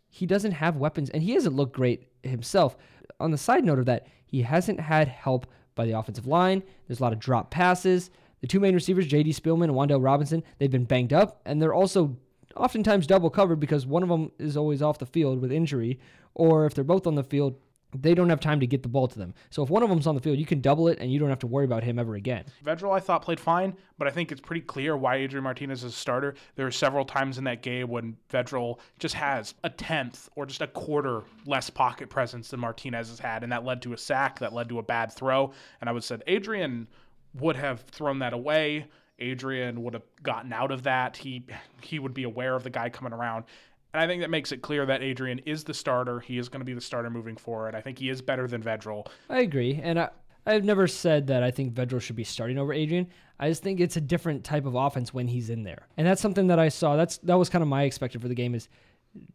He 0.09 0.25
doesn't 0.25 0.53
have 0.53 0.77
weapons, 0.77 1.09
and 1.09 1.21
he 1.21 1.33
hasn't 1.33 1.55
looked 1.55 1.75
great 1.75 2.07
himself. 2.23 2.77
On 3.19 3.31
the 3.31 3.37
side 3.37 3.63
note 3.63 3.79
of 3.79 3.85
that, 3.85 4.07
he 4.25 4.41
hasn't 4.41 4.79
had 4.79 5.07
help 5.07 5.45
by 5.75 5.85
the 5.85 5.97
offensive 5.97 6.27
line. 6.27 6.63
There's 6.87 6.99
a 6.99 7.03
lot 7.03 7.13
of 7.13 7.19
drop 7.19 7.51
passes. 7.51 8.09
The 8.41 8.47
two 8.47 8.59
main 8.59 8.73
receivers, 8.73 9.07
J.D. 9.07 9.33
Spielman 9.33 9.65
and 9.65 9.73
Wan'Dale 9.73 10.03
Robinson, 10.03 10.43
they've 10.57 10.71
been 10.71 10.85
banged 10.85 11.13
up, 11.13 11.41
and 11.45 11.61
they're 11.61 11.73
also 11.73 12.17
oftentimes 12.55 13.05
double 13.05 13.29
covered 13.29 13.59
because 13.59 13.85
one 13.85 14.03
of 14.03 14.09
them 14.09 14.31
is 14.39 14.57
always 14.57 14.81
off 14.81 14.97
the 14.97 15.05
field 15.05 15.39
with 15.39 15.51
injury, 15.51 15.99
or 16.33 16.65
if 16.65 16.73
they're 16.73 16.83
both 16.83 17.05
on 17.05 17.15
the 17.15 17.23
field, 17.23 17.55
they 17.93 18.13
don't 18.13 18.29
have 18.29 18.39
time 18.39 18.59
to 18.59 18.67
get 18.67 18.83
the 18.83 18.89
ball 18.89 19.07
to 19.07 19.17
them. 19.17 19.33
So 19.49 19.63
if 19.63 19.69
one 19.69 19.83
of 19.83 19.89
them's 19.89 20.07
on 20.07 20.15
the 20.15 20.21
field, 20.21 20.37
you 20.37 20.45
can 20.45 20.61
double 20.61 20.87
it, 20.87 20.99
and 20.99 21.11
you 21.11 21.19
don't 21.19 21.29
have 21.29 21.39
to 21.39 21.47
worry 21.47 21.65
about 21.65 21.83
him 21.83 21.97
ever 21.97 22.15
again. 22.15 22.45
Vedral, 22.63 22.95
I 22.95 22.99
thought 22.99 23.23
played 23.23 23.39
fine, 23.39 23.75
but 23.97 24.07
I 24.07 24.11
think 24.11 24.31
it's 24.31 24.41
pretty 24.41 24.61
clear 24.61 24.95
why 24.95 25.15
Adrian 25.15 25.43
Martinez 25.43 25.83
is 25.83 25.93
a 25.93 25.95
starter. 25.95 26.35
There 26.55 26.65
were 26.65 26.71
several 26.71 27.05
times 27.05 27.37
in 27.37 27.43
that 27.45 27.61
game 27.61 27.87
when 27.87 28.17
Vedral 28.31 28.79
just 28.99 29.15
has 29.15 29.55
a 29.63 29.69
tenth 29.69 30.29
or 30.35 30.45
just 30.45 30.61
a 30.61 30.67
quarter 30.67 31.23
less 31.45 31.69
pocket 31.69 32.09
presence 32.09 32.49
than 32.49 32.59
Martinez 32.59 33.09
has 33.09 33.19
had, 33.19 33.43
and 33.43 33.51
that 33.51 33.65
led 33.65 33.81
to 33.83 33.93
a 33.93 33.97
sack, 33.97 34.39
that 34.39 34.53
led 34.53 34.69
to 34.69 34.79
a 34.79 34.83
bad 34.83 35.11
throw. 35.11 35.51
And 35.81 35.89
I 35.89 35.93
would 35.93 36.03
said 36.03 36.23
Adrian 36.27 36.87
would 37.33 37.55
have 37.55 37.81
thrown 37.81 38.19
that 38.19 38.33
away. 38.33 38.87
Adrian 39.19 39.83
would 39.83 39.93
have 39.93 40.03
gotten 40.23 40.53
out 40.53 40.71
of 40.71 40.83
that. 40.83 41.17
He 41.17 41.45
he 41.81 41.99
would 41.99 42.13
be 42.13 42.23
aware 42.23 42.55
of 42.55 42.63
the 42.63 42.69
guy 42.69 42.89
coming 42.89 43.13
around. 43.13 43.45
And 43.93 44.01
I 44.01 44.07
think 44.07 44.21
that 44.21 44.29
makes 44.29 44.51
it 44.51 44.61
clear 44.61 44.85
that 44.85 45.01
Adrian 45.01 45.39
is 45.39 45.63
the 45.63 45.73
starter. 45.73 46.19
He 46.19 46.37
is 46.37 46.47
going 46.47 46.61
to 46.61 46.65
be 46.65 46.73
the 46.73 46.81
starter 46.81 47.09
moving 47.09 47.37
forward. 47.37 47.73
I 47.73 47.81
think 47.81 47.97
he 47.97 48.09
is 48.09 48.21
better 48.21 48.47
than 48.47 48.61
Vedral. 48.61 49.07
I 49.29 49.39
agree, 49.39 49.79
and 49.81 49.99
I 49.99 50.09
I've 50.45 50.63
never 50.63 50.87
said 50.87 51.27
that 51.27 51.43
I 51.43 51.51
think 51.51 51.73
Vedral 51.73 52.01
should 52.01 52.15
be 52.15 52.23
starting 52.23 52.57
over 52.57 52.73
Adrian. 52.73 53.07
I 53.39 53.49
just 53.49 53.61
think 53.61 53.79
it's 53.79 53.97
a 53.97 54.01
different 54.01 54.43
type 54.43 54.65
of 54.65 54.75
offense 54.75 55.13
when 55.13 55.27
he's 55.27 55.49
in 55.49 55.63
there, 55.63 55.87
and 55.97 56.07
that's 56.07 56.21
something 56.21 56.47
that 56.47 56.59
I 56.59 56.69
saw. 56.69 56.95
That's 56.95 57.17
that 57.19 57.35
was 57.35 57.49
kind 57.49 57.61
of 57.61 57.67
my 57.67 57.83
expected 57.83 58.21
for 58.21 58.27
the 58.27 58.35
game 58.35 58.55
is 58.55 58.67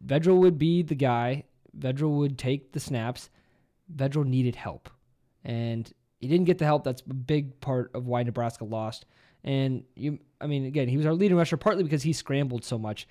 Vedral 0.05 0.37
would 0.39 0.57
be 0.57 0.83
the 0.83 0.95
guy. 0.95 1.43
Vedral 1.77 2.17
would 2.17 2.37
take 2.37 2.71
the 2.71 2.79
snaps. 2.79 3.29
Vedral 3.93 4.25
needed 4.25 4.55
help, 4.55 4.89
and 5.43 5.91
he 6.19 6.27
didn't 6.27 6.45
get 6.45 6.57
the 6.57 6.65
help. 6.65 6.83
That's 6.83 7.01
a 7.09 7.13
big 7.13 7.59
part 7.59 7.91
of 7.93 8.07
why 8.07 8.23
Nebraska 8.23 8.63
lost. 8.63 9.05
And 9.43 9.83
you, 9.95 10.19
I 10.41 10.47
mean, 10.47 10.65
again, 10.65 10.87
he 10.87 10.97
was 10.97 11.05
our 11.05 11.13
leading 11.13 11.37
rusher 11.37 11.55
partly 11.57 11.83
because 11.83 12.03
he 12.03 12.13
scrambled 12.13 12.63
so 12.63 12.79
much. 12.79 13.07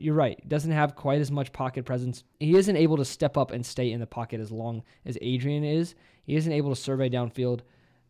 You're 0.00 0.14
right. 0.14 0.48
Doesn't 0.48 0.70
have 0.70 0.94
quite 0.94 1.20
as 1.20 1.30
much 1.30 1.52
pocket 1.52 1.84
presence. 1.84 2.22
He 2.38 2.56
isn't 2.56 2.76
able 2.76 2.96
to 2.98 3.04
step 3.04 3.36
up 3.36 3.50
and 3.50 3.66
stay 3.66 3.90
in 3.90 3.98
the 3.98 4.06
pocket 4.06 4.40
as 4.40 4.52
long 4.52 4.84
as 5.04 5.18
Adrian 5.20 5.64
is. 5.64 5.96
He 6.24 6.36
isn't 6.36 6.52
able 6.52 6.70
to 6.70 6.80
survey 6.80 7.10
downfield. 7.10 7.60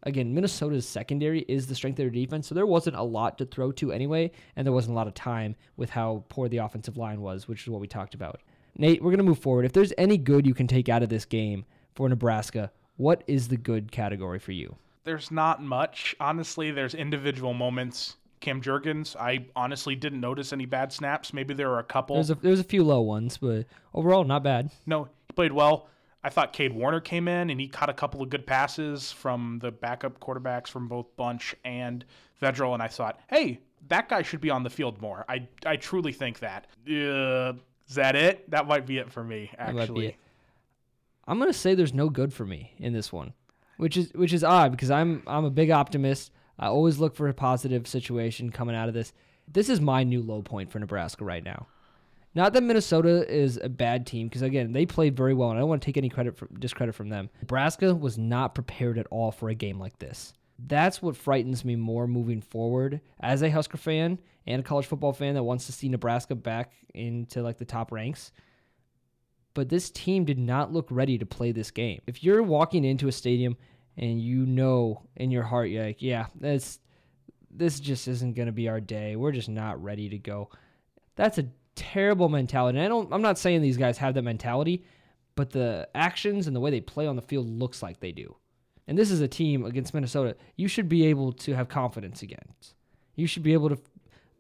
Again, 0.02 0.34
Minnesota's 0.34 0.86
secondary 0.86 1.40
is 1.48 1.66
the 1.66 1.74
strength 1.74 1.98
of 1.98 2.04
their 2.04 2.10
defense, 2.10 2.46
so 2.46 2.54
there 2.54 2.66
wasn't 2.66 2.96
a 2.96 3.02
lot 3.02 3.38
to 3.38 3.46
throw 3.46 3.72
to 3.72 3.90
anyway, 3.90 4.30
and 4.54 4.66
there 4.66 4.72
wasn't 4.72 4.92
a 4.92 4.96
lot 4.96 5.08
of 5.08 5.14
time 5.14 5.56
with 5.76 5.90
how 5.90 6.24
poor 6.28 6.48
the 6.48 6.58
offensive 6.58 6.96
line 6.96 7.20
was, 7.20 7.48
which 7.48 7.62
is 7.62 7.68
what 7.68 7.80
we 7.80 7.88
talked 7.88 8.14
about. 8.14 8.42
Nate, 8.76 9.02
we're 9.02 9.10
going 9.10 9.18
to 9.18 9.24
move 9.24 9.40
forward. 9.40 9.64
If 9.64 9.72
there's 9.72 9.92
any 9.98 10.18
good 10.18 10.46
you 10.46 10.54
can 10.54 10.68
take 10.68 10.88
out 10.88 11.02
of 11.02 11.08
this 11.08 11.24
game 11.24 11.64
for 11.94 12.08
Nebraska, 12.08 12.70
what 12.96 13.24
is 13.26 13.48
the 13.48 13.56
good 13.56 13.90
category 13.90 14.38
for 14.38 14.52
you? 14.52 14.76
there's 15.08 15.30
not 15.30 15.62
much. 15.62 16.14
Honestly, 16.20 16.70
there's 16.70 16.94
individual 16.94 17.54
moments. 17.54 18.16
Cam 18.40 18.60
Jurgens, 18.60 19.16
I 19.16 19.46
honestly 19.56 19.94
didn't 19.96 20.20
notice 20.20 20.52
any 20.52 20.66
bad 20.66 20.92
snaps. 20.92 21.32
Maybe 21.32 21.54
there 21.54 21.68
were 21.68 21.78
a 21.78 21.84
couple. 21.84 22.16
There's 22.16 22.30
a 22.30 22.34
there's 22.36 22.60
a 22.60 22.64
few 22.64 22.84
low 22.84 23.00
ones, 23.00 23.38
but 23.38 23.66
overall 23.94 24.24
not 24.24 24.42
bad. 24.42 24.70
no, 24.86 25.04
he 25.04 25.32
played 25.34 25.52
well. 25.52 25.88
I 26.22 26.30
thought 26.30 26.52
Kade 26.52 26.72
Warner 26.72 27.00
came 27.00 27.28
in 27.28 27.48
and 27.48 27.60
he 27.60 27.68
caught 27.68 27.88
a 27.88 27.94
couple 27.94 28.22
of 28.22 28.28
good 28.28 28.46
passes 28.46 29.12
from 29.12 29.60
the 29.62 29.70
backup 29.70 30.18
quarterbacks 30.18 30.66
from 30.68 30.88
both 30.88 31.06
Bunch 31.16 31.54
and 31.64 32.04
Vedral, 32.42 32.74
and 32.74 32.82
I 32.82 32.88
thought, 32.88 33.20
hey, 33.28 33.60
that 33.88 34.08
guy 34.08 34.22
should 34.22 34.40
be 34.40 34.50
on 34.50 34.62
the 34.64 34.70
field 34.70 35.00
more. 35.00 35.24
I 35.28 35.46
I 35.64 35.76
truly 35.76 36.12
think 36.12 36.40
that. 36.40 36.66
Uh, 36.86 37.54
is 37.88 37.94
that 37.94 38.16
it? 38.16 38.50
That 38.50 38.66
might 38.66 38.84
be 38.86 38.98
it 38.98 39.10
for 39.10 39.24
me. 39.24 39.50
That 39.56 39.68
might 39.68 39.74
be 39.74 39.80
Actually. 39.80 40.16
I'm 41.26 41.38
gonna 41.38 41.52
say 41.52 41.74
there's 41.74 41.94
no 41.94 42.08
good 42.08 42.32
for 42.32 42.44
me 42.44 42.72
in 42.78 42.92
this 42.92 43.12
one, 43.12 43.32
which 43.76 43.96
is 43.96 44.10
which 44.14 44.32
is 44.32 44.42
odd 44.42 44.72
because 44.72 44.90
I'm 44.90 45.22
I'm 45.26 45.44
a 45.44 45.50
big 45.50 45.70
optimist. 45.70 46.32
I 46.58 46.66
always 46.66 46.98
look 46.98 47.14
for 47.14 47.28
a 47.28 47.34
positive 47.34 47.86
situation 47.86 48.50
coming 48.50 48.74
out 48.74 48.88
of 48.88 48.94
this. 48.94 49.12
This 49.50 49.68
is 49.68 49.80
my 49.80 50.04
new 50.04 50.22
low 50.22 50.42
point 50.42 50.70
for 50.70 50.78
Nebraska 50.78 51.24
right 51.24 51.44
now. 51.44 51.66
Not 52.34 52.52
that 52.52 52.62
Minnesota 52.62 53.26
is 53.32 53.58
a 53.62 53.68
bad 53.68 54.06
team, 54.06 54.28
because 54.28 54.42
again, 54.42 54.72
they 54.72 54.86
played 54.86 55.16
very 55.16 55.34
well, 55.34 55.50
and 55.50 55.58
I 55.58 55.60
don't 55.60 55.68
want 55.68 55.82
to 55.82 55.86
take 55.86 55.96
any 55.96 56.10
credit 56.10 56.36
for, 56.36 56.46
discredit 56.58 56.94
from 56.94 57.08
them. 57.08 57.30
Nebraska 57.40 57.94
was 57.94 58.18
not 58.18 58.54
prepared 58.54 58.98
at 58.98 59.06
all 59.10 59.32
for 59.32 59.48
a 59.48 59.54
game 59.54 59.80
like 59.80 59.98
this. 59.98 60.34
That's 60.58 61.00
what 61.00 61.16
frightens 61.16 61.64
me 61.64 61.76
more 61.76 62.06
moving 62.06 62.40
forward 62.40 63.00
as 63.20 63.42
a 63.42 63.50
Husker 63.50 63.78
fan 63.78 64.18
and 64.46 64.60
a 64.60 64.64
college 64.64 64.86
football 64.86 65.12
fan 65.12 65.34
that 65.34 65.42
wants 65.42 65.66
to 65.66 65.72
see 65.72 65.88
Nebraska 65.88 66.34
back 66.34 66.72
into 66.94 67.42
like 67.42 67.58
the 67.58 67.64
top 67.64 67.92
ranks 67.92 68.32
but 69.58 69.68
this 69.68 69.90
team 69.90 70.24
did 70.24 70.38
not 70.38 70.72
look 70.72 70.86
ready 70.88 71.18
to 71.18 71.26
play 71.26 71.50
this 71.50 71.72
game. 71.72 72.00
If 72.06 72.22
you're 72.22 72.44
walking 72.44 72.84
into 72.84 73.08
a 73.08 73.12
stadium 73.12 73.56
and 73.98 74.20
you 74.22 74.46
know 74.46 75.02
in 75.16 75.30
your 75.30 75.42
heart 75.42 75.68
you're 75.68 75.84
like, 75.84 76.00
yeah, 76.00 76.26
this 76.34 76.78
this 77.50 77.80
just 77.80 78.06
isn't 78.06 78.34
going 78.34 78.46
to 78.46 78.52
be 78.52 78.68
our 78.68 78.80
day. 78.80 79.16
We're 79.16 79.32
just 79.32 79.48
not 79.48 79.82
ready 79.82 80.08
to 80.10 80.18
go. 80.18 80.50
That's 81.16 81.38
a 81.38 81.48
terrible 81.74 82.28
mentality. 82.28 82.78
And 82.78 82.84
I 82.84 82.88
don't 82.88 83.12
I'm 83.12 83.22
not 83.22 83.38
saying 83.38 83.60
these 83.60 83.76
guys 83.76 83.98
have 83.98 84.14
that 84.14 84.22
mentality, 84.22 84.84
but 85.34 85.50
the 85.50 85.88
actions 85.94 86.46
and 86.46 86.54
the 86.54 86.60
way 86.60 86.70
they 86.70 86.80
play 86.80 87.06
on 87.06 87.16
the 87.16 87.22
field 87.22 87.48
looks 87.48 87.82
like 87.82 88.00
they 88.00 88.12
do. 88.12 88.36
And 88.86 88.96
this 88.96 89.10
is 89.10 89.20
a 89.20 89.28
team 89.28 89.66
against 89.66 89.92
Minnesota 89.92 90.36
you 90.56 90.68
should 90.68 90.88
be 90.88 91.06
able 91.06 91.32
to 91.32 91.54
have 91.54 91.68
confidence 91.68 92.22
against. 92.22 92.74
You 93.16 93.26
should 93.26 93.42
be 93.42 93.52
able 93.52 93.70
to 93.70 93.78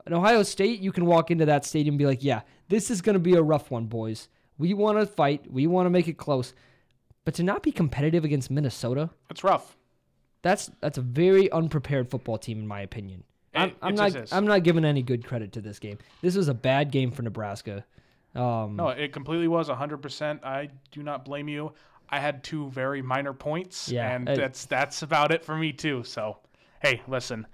in 0.06 0.14
Ohio 0.14 0.42
State, 0.42 0.80
you 0.80 0.90
can 0.90 1.04
walk 1.04 1.30
into 1.30 1.44
that 1.46 1.66
stadium 1.66 1.94
and 1.94 1.98
be 1.98 2.06
like, 2.06 2.24
yeah, 2.24 2.40
this 2.68 2.90
is 2.90 3.02
going 3.02 3.14
to 3.14 3.20
be 3.20 3.34
a 3.34 3.42
rough 3.42 3.70
one, 3.70 3.86
boys. 3.86 4.28
We 4.56 4.72
want 4.72 4.98
to 4.98 5.06
fight. 5.06 5.52
We 5.52 5.66
want 5.66 5.84
to 5.84 5.90
make 5.90 6.08
it 6.08 6.16
close. 6.16 6.54
But 7.28 7.34
to 7.34 7.42
not 7.42 7.62
be 7.62 7.72
competitive 7.72 8.24
against 8.24 8.50
Minnesota, 8.50 9.10
it's 9.28 9.44
rough. 9.44 9.76
that's 10.40 10.70
that's 10.80 10.96
a 10.96 11.02
very 11.02 11.52
unprepared 11.52 12.08
football 12.08 12.38
team, 12.38 12.58
in 12.58 12.66
my 12.66 12.80
opinion. 12.80 13.22
I'm, 13.54 13.72
I'm 13.82 13.92
it 13.92 13.96
not 13.98 14.16
is. 14.16 14.32
I'm 14.32 14.46
not 14.46 14.62
giving 14.62 14.82
any 14.82 15.02
good 15.02 15.26
credit 15.26 15.52
to 15.52 15.60
this 15.60 15.78
game. 15.78 15.98
This 16.22 16.36
was 16.36 16.48
a 16.48 16.54
bad 16.54 16.90
game 16.90 17.10
for 17.10 17.20
Nebraska. 17.20 17.84
Um, 18.34 18.76
No, 18.76 18.88
it 18.88 19.12
completely 19.12 19.46
was 19.46 19.68
100%. 19.68 20.42
I 20.42 20.70
do 20.90 21.02
not 21.02 21.26
blame 21.26 21.50
you. 21.50 21.74
I 22.08 22.18
had 22.18 22.42
two 22.42 22.70
very 22.70 23.02
minor 23.02 23.34
points, 23.34 23.90
Yeah, 23.90 24.10
and 24.10 24.26
I- 24.26 24.34
that's 24.34 24.64
that's 24.64 25.02
about 25.02 25.30
it 25.30 25.44
for 25.44 25.54
me 25.54 25.74
too. 25.74 26.04
So, 26.04 26.38
hey, 26.80 27.02
listen, 27.08 27.46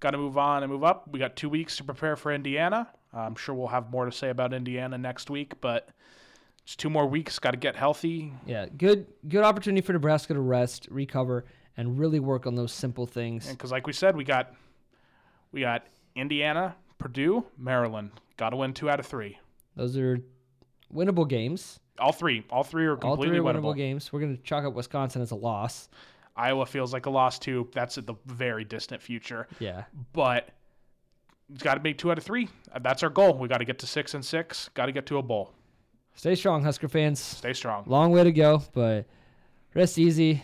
got 0.00 0.10
to 0.10 0.18
move 0.18 0.36
on 0.36 0.62
and 0.62 0.70
move 0.70 0.84
up. 0.84 1.08
We 1.10 1.18
got 1.18 1.36
two 1.36 1.48
weeks 1.48 1.78
to 1.78 1.84
prepare 1.84 2.16
for 2.16 2.34
Indiana. 2.34 2.86
I'm 3.14 3.36
sure 3.36 3.54
we'll 3.54 3.68
have 3.68 3.90
more 3.90 4.04
to 4.04 4.12
say 4.12 4.28
about 4.28 4.52
Indiana 4.52 4.98
next 4.98 5.30
week, 5.30 5.58
but 5.62 5.88
it's 6.64 6.76
two 6.76 6.90
more 6.90 7.06
weeks. 7.06 7.38
Got 7.38 7.52
to 7.52 7.56
get 7.56 7.76
healthy. 7.76 8.32
yeah, 8.46 8.66
good 8.76 9.06
good 9.28 9.44
opportunity 9.44 9.84
for 9.84 9.92
Nebraska 9.92 10.34
to 10.34 10.40
rest, 10.40 10.86
recover, 10.90 11.44
and 11.76 11.98
really 11.98 12.20
work 12.20 12.46
on 12.46 12.54
those 12.54 12.72
simple 12.72 13.06
things. 13.06 13.48
Because, 13.48 13.72
like 13.72 13.86
we 13.86 13.92
said, 13.92 14.16
we 14.16 14.24
got 14.24 14.54
we 15.52 15.60
got 15.60 15.86
Indiana, 16.14 16.76
Purdue, 16.98 17.44
Maryland. 17.58 18.10
Got 18.36 18.50
to 18.50 18.56
win 18.56 18.72
two 18.74 18.88
out 18.90 19.00
of 19.00 19.06
three. 19.06 19.38
Those 19.76 19.96
are 19.96 20.18
winnable 20.92 21.28
games. 21.28 21.78
All 21.98 22.12
three, 22.12 22.44
all 22.50 22.64
three 22.64 22.86
are 22.86 22.92
All 22.92 22.96
completely 23.16 23.38
three 23.38 23.38
are 23.38 23.52
winnable 23.52 23.72
winnable. 23.72 23.76
games. 23.76 24.12
We're 24.12 24.20
going 24.20 24.36
to 24.36 24.42
chalk 24.42 24.64
up 24.64 24.72
Wisconsin 24.74 25.20
as 25.22 25.30
a 25.30 25.36
loss. 25.36 25.88
Iowa 26.34 26.64
feels 26.64 26.92
like 26.94 27.04
a 27.06 27.10
loss 27.10 27.38
too. 27.38 27.68
That's 27.72 27.98
at 27.98 28.06
the 28.06 28.14
very 28.26 28.64
distant 28.64 29.02
future. 29.02 29.46
Yeah. 29.58 29.84
but 30.14 30.48
it's 31.52 31.62
got 31.62 31.74
to 31.74 31.80
make 31.82 31.98
two 31.98 32.10
out 32.10 32.16
of 32.16 32.24
three. 32.24 32.48
That's 32.80 33.02
our 33.02 33.10
goal. 33.10 33.36
We 33.36 33.46
got 33.48 33.58
to 33.58 33.66
get 33.66 33.78
to 33.80 33.86
six 33.86 34.14
and 34.14 34.24
six. 34.24 34.70
Got 34.72 34.86
to 34.86 34.92
get 34.92 35.04
to 35.06 35.18
a 35.18 35.22
bowl. 35.22 35.52
Stay 36.14 36.34
strong, 36.34 36.62
Husker 36.62 36.88
fans. 36.88 37.18
Stay 37.20 37.52
strong. 37.52 37.84
Long 37.86 38.12
way 38.12 38.24
to 38.24 38.32
go, 38.32 38.62
but 38.72 39.06
rest 39.74 39.98
easy. 39.98 40.42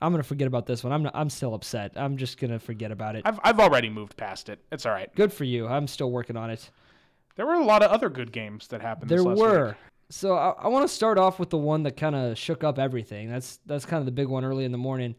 I'm 0.00 0.12
gonna 0.12 0.22
forget 0.22 0.46
about 0.46 0.66
this 0.66 0.84
one. 0.84 0.92
I'm 0.92 1.02
not, 1.02 1.14
I'm 1.14 1.30
still 1.30 1.54
upset. 1.54 1.92
I'm 1.96 2.16
just 2.16 2.38
gonna 2.38 2.58
forget 2.58 2.90
about 2.92 3.16
it. 3.16 3.22
I've 3.24 3.40
I've 3.42 3.60
already 3.60 3.88
moved 3.90 4.16
past 4.16 4.48
it. 4.48 4.60
It's 4.70 4.86
all 4.86 4.92
right. 4.92 5.12
Good 5.14 5.32
for 5.32 5.44
you. 5.44 5.66
I'm 5.66 5.86
still 5.86 6.10
working 6.10 6.36
on 6.36 6.50
it. 6.50 6.70
There 7.36 7.46
were 7.46 7.54
a 7.54 7.64
lot 7.64 7.82
of 7.82 7.90
other 7.90 8.08
good 8.08 8.32
games 8.32 8.68
that 8.68 8.80
happened. 8.80 9.10
There 9.10 9.18
this 9.18 9.26
last 9.26 9.38
were. 9.38 9.66
week. 9.68 9.76
So 10.10 10.36
I, 10.36 10.50
I 10.50 10.68
want 10.68 10.88
to 10.88 10.94
start 10.94 11.18
off 11.18 11.38
with 11.38 11.50
the 11.50 11.58
one 11.58 11.82
that 11.82 11.96
kind 11.96 12.14
of 12.16 12.38
shook 12.38 12.64
up 12.64 12.78
everything. 12.78 13.28
That's 13.28 13.58
that's 13.66 13.84
kind 13.84 14.00
of 14.00 14.06
the 14.06 14.12
big 14.12 14.28
one 14.28 14.44
early 14.44 14.64
in 14.64 14.72
the 14.72 14.78
morning. 14.78 15.14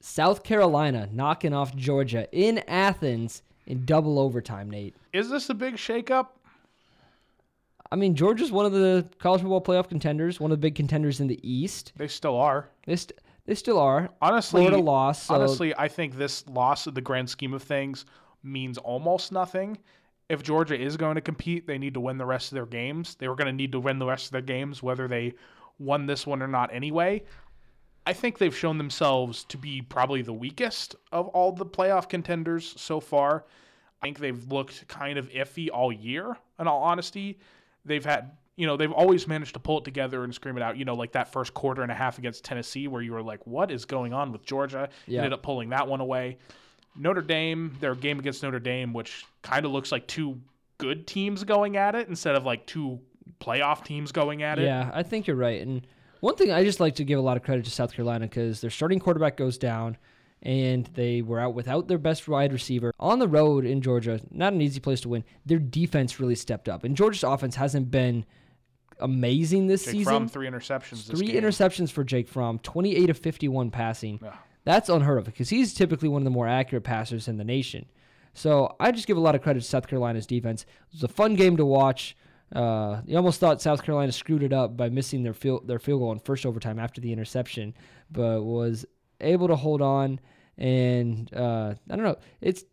South 0.00 0.42
Carolina 0.42 1.08
knocking 1.12 1.52
off 1.52 1.76
Georgia 1.76 2.26
in 2.32 2.58
Athens 2.66 3.42
in 3.66 3.84
double 3.84 4.18
overtime. 4.18 4.68
Nate. 4.70 4.96
Is 5.12 5.30
this 5.30 5.48
a 5.48 5.54
big 5.54 5.76
shakeup? 5.76 6.28
I 7.92 7.94
mean, 7.94 8.14
Georgia's 8.14 8.50
one 8.50 8.64
of 8.64 8.72
the 8.72 9.06
college 9.18 9.42
football 9.42 9.60
playoff 9.60 9.90
contenders, 9.90 10.40
one 10.40 10.50
of 10.50 10.56
the 10.56 10.62
big 10.62 10.74
contenders 10.74 11.20
in 11.20 11.26
the 11.26 11.38
East. 11.46 11.92
They 11.94 12.08
still 12.08 12.38
are. 12.38 12.70
They, 12.86 12.96
st- 12.96 13.20
they 13.44 13.54
still 13.54 13.78
are. 13.78 14.08
Honestly, 14.22 14.62
Florida 14.62 14.78
lost. 14.78 15.26
So 15.26 15.34
honestly, 15.34 15.74
I 15.76 15.88
think 15.88 16.16
this 16.16 16.48
loss 16.48 16.86
in 16.86 16.94
the 16.94 17.02
grand 17.02 17.28
scheme 17.28 17.52
of 17.52 17.62
things 17.62 18.06
means 18.42 18.78
almost 18.78 19.30
nothing. 19.30 19.76
If 20.30 20.42
Georgia 20.42 20.74
is 20.74 20.96
going 20.96 21.16
to 21.16 21.20
compete, 21.20 21.66
they 21.66 21.76
need 21.76 21.92
to 21.92 22.00
win 22.00 22.16
the 22.16 22.24
rest 22.24 22.50
of 22.50 22.56
their 22.56 22.64
games. 22.64 23.14
They 23.16 23.28
were 23.28 23.36
going 23.36 23.48
to 23.48 23.52
need 23.52 23.72
to 23.72 23.80
win 23.80 23.98
the 23.98 24.06
rest 24.06 24.24
of 24.24 24.32
their 24.32 24.40
games, 24.40 24.82
whether 24.82 25.06
they 25.06 25.34
won 25.78 26.06
this 26.06 26.26
one 26.26 26.40
or 26.40 26.48
not 26.48 26.72
anyway. 26.72 27.22
I 28.06 28.14
think 28.14 28.38
they've 28.38 28.56
shown 28.56 28.78
themselves 28.78 29.44
to 29.44 29.58
be 29.58 29.82
probably 29.82 30.22
the 30.22 30.32
weakest 30.32 30.96
of 31.12 31.28
all 31.28 31.52
the 31.52 31.66
playoff 31.66 32.08
contenders 32.08 32.72
so 32.78 33.00
far. 33.00 33.44
I 34.00 34.06
think 34.06 34.18
they've 34.18 34.50
looked 34.50 34.88
kind 34.88 35.18
of 35.18 35.28
iffy 35.28 35.68
all 35.70 35.92
year, 35.92 36.38
in 36.58 36.66
all 36.66 36.82
honesty. 36.82 37.38
They've 37.84 38.04
had, 38.04 38.32
you 38.56 38.66
know, 38.66 38.76
they've 38.76 38.92
always 38.92 39.26
managed 39.26 39.54
to 39.54 39.60
pull 39.60 39.78
it 39.78 39.84
together 39.84 40.24
and 40.24 40.34
scream 40.34 40.56
it 40.56 40.62
out, 40.62 40.76
you 40.76 40.84
know, 40.84 40.94
like 40.94 41.12
that 41.12 41.32
first 41.32 41.54
quarter 41.54 41.82
and 41.82 41.90
a 41.90 41.94
half 41.94 42.18
against 42.18 42.44
Tennessee 42.44 42.88
where 42.88 43.02
you 43.02 43.12
were 43.12 43.22
like, 43.22 43.46
what 43.46 43.70
is 43.70 43.84
going 43.84 44.12
on 44.12 44.32
with 44.32 44.44
Georgia? 44.44 44.88
Yeah. 45.06 45.18
Ended 45.18 45.32
up 45.32 45.42
pulling 45.42 45.70
that 45.70 45.88
one 45.88 46.00
away. 46.00 46.38
Notre 46.96 47.22
Dame, 47.22 47.76
their 47.80 47.94
game 47.94 48.18
against 48.18 48.42
Notre 48.42 48.60
Dame, 48.60 48.92
which 48.92 49.24
kind 49.42 49.64
of 49.64 49.72
looks 49.72 49.90
like 49.90 50.06
two 50.06 50.40
good 50.78 51.06
teams 51.06 51.44
going 51.44 51.76
at 51.76 51.94
it 51.94 52.08
instead 52.08 52.34
of 52.34 52.44
like 52.44 52.66
two 52.66 53.00
playoff 53.40 53.84
teams 53.84 54.12
going 54.12 54.42
at 54.42 54.58
it. 54.58 54.64
Yeah, 54.64 54.90
I 54.92 55.02
think 55.02 55.26
you're 55.26 55.36
right. 55.36 55.60
And 55.62 55.86
one 56.20 56.36
thing 56.36 56.52
I 56.52 56.64
just 56.64 56.80
like 56.80 56.96
to 56.96 57.04
give 57.04 57.18
a 57.18 57.22
lot 57.22 57.36
of 57.36 57.42
credit 57.42 57.64
to 57.64 57.70
South 57.70 57.92
Carolina 57.92 58.26
because 58.26 58.60
their 58.60 58.70
starting 58.70 59.00
quarterback 59.00 59.36
goes 59.36 59.58
down 59.58 59.96
and 60.42 60.86
they 60.94 61.22
were 61.22 61.38
out 61.40 61.54
without 61.54 61.88
their 61.88 61.98
best 61.98 62.26
wide 62.28 62.52
receiver 62.52 62.92
on 62.98 63.18
the 63.20 63.28
road 63.28 63.64
in 63.64 63.80
Georgia. 63.80 64.20
Not 64.30 64.52
an 64.52 64.60
easy 64.60 64.80
place 64.80 65.00
to 65.02 65.08
win. 65.08 65.24
Their 65.46 65.58
defense 65.58 66.18
really 66.20 66.34
stepped 66.34 66.68
up, 66.68 66.84
and 66.84 66.96
Georgia's 66.96 67.22
offense 67.24 67.56
hasn't 67.56 67.90
been 67.90 68.24
amazing 69.00 69.66
this 69.66 69.84
Jake 69.84 69.92
season. 69.92 70.04
Fromm, 70.04 70.28
three 70.28 70.48
interceptions. 70.48 71.06
This 71.06 71.18
Three 71.18 71.28
game. 71.28 71.42
interceptions 71.42 71.90
for 71.90 72.04
Jake 72.04 72.28
Fromm, 72.28 72.58
28 72.60 73.10
of 73.10 73.18
51 73.18 73.70
passing. 73.70 74.18
Yeah. 74.22 74.34
That's 74.64 74.88
unheard 74.88 75.18
of 75.18 75.24
because 75.24 75.48
he's 75.48 75.74
typically 75.74 76.08
one 76.08 76.22
of 76.22 76.24
the 76.24 76.30
more 76.30 76.46
accurate 76.46 76.84
passers 76.84 77.26
in 77.26 77.36
the 77.36 77.44
nation. 77.44 77.86
So 78.34 78.76
I 78.78 78.92
just 78.92 79.06
give 79.06 79.16
a 79.16 79.20
lot 79.20 79.34
of 79.34 79.42
credit 79.42 79.60
to 79.60 79.66
South 79.66 79.88
Carolina's 79.88 80.26
defense. 80.26 80.62
It 80.62 80.94
was 80.94 81.02
a 81.02 81.08
fun 81.08 81.34
game 81.34 81.56
to 81.56 81.64
watch. 81.66 82.16
Uh, 82.54 83.00
you 83.06 83.16
almost 83.16 83.40
thought 83.40 83.60
South 83.60 83.82
Carolina 83.82 84.12
screwed 84.12 84.42
it 84.42 84.52
up 84.52 84.76
by 84.76 84.88
missing 84.88 85.22
their 85.22 85.34
field 85.34 85.66
their 85.66 85.78
field 85.78 86.00
goal 86.00 86.12
in 86.12 86.18
first 86.18 86.46
overtime 86.46 86.78
after 86.78 87.00
the 87.00 87.12
interception, 87.12 87.74
but 88.10 88.42
was 88.42 88.84
able 89.20 89.48
to 89.48 89.56
hold 89.56 89.82
on. 89.82 90.20
And 90.58 91.32
uh, 91.34 91.74
I 91.90 91.96
don't 91.96 92.04
know. 92.04 92.18
It's 92.40 92.64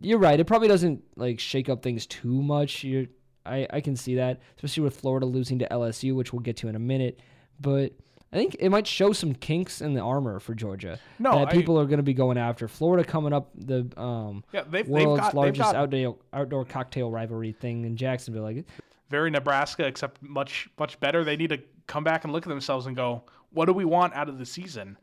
you're 0.00 0.18
right. 0.18 0.38
It 0.38 0.44
probably 0.46 0.68
doesn't 0.68 1.02
like 1.16 1.40
shake 1.40 1.68
up 1.68 1.82
things 1.82 2.06
too 2.06 2.42
much. 2.42 2.84
You're 2.84 3.06
I, 3.44 3.66
I 3.70 3.80
can 3.80 3.96
see 3.96 4.16
that, 4.16 4.40
especially 4.56 4.82
with 4.82 4.96
Florida 4.96 5.26
losing 5.26 5.58
to 5.60 5.68
LSU, 5.68 6.14
which 6.14 6.32
we'll 6.32 6.40
get 6.40 6.56
to 6.58 6.68
in 6.68 6.74
a 6.74 6.80
minute. 6.80 7.20
But 7.60 7.92
I 8.32 8.36
think 8.36 8.56
it 8.58 8.70
might 8.70 8.86
show 8.86 9.12
some 9.12 9.34
kinks 9.34 9.80
in 9.80 9.94
the 9.94 10.00
armor 10.00 10.40
for 10.40 10.54
Georgia 10.54 10.98
No, 11.18 11.38
that 11.38 11.48
I- 11.48 11.52
people 11.52 11.78
are 11.78 11.86
going 11.86 11.98
to 11.98 12.02
be 12.02 12.14
going 12.14 12.38
after. 12.38 12.66
Florida 12.68 13.04
coming 13.08 13.32
up 13.32 13.50
the 13.54 13.88
um, 13.96 14.44
Yeah, 14.52 14.62
they've, 14.62 14.84
they've 14.84 14.88
world's 14.88 15.20
got, 15.20 15.26
they've 15.28 15.34
largest 15.34 15.72
got 15.72 15.76
outdoor 15.76 16.16
outdoor 16.32 16.64
cocktail 16.64 17.10
rivalry 17.10 17.52
thing 17.52 17.84
in 17.84 17.96
Jacksonville. 17.96 18.42
Like, 18.42 18.64
very 19.08 19.30
Nebraska, 19.30 19.86
except 19.86 20.20
much 20.22 20.68
much 20.78 20.98
better. 20.98 21.24
They 21.24 21.36
need 21.36 21.50
to 21.50 21.60
come 21.86 22.02
back 22.02 22.24
and 22.24 22.32
look 22.32 22.44
at 22.44 22.48
themselves 22.48 22.86
and 22.86 22.96
go, 22.96 23.22
what 23.52 23.66
do 23.66 23.72
we 23.72 23.84
want 23.84 24.14
out 24.14 24.28
of 24.28 24.38
the 24.38 24.46
season? 24.46 24.98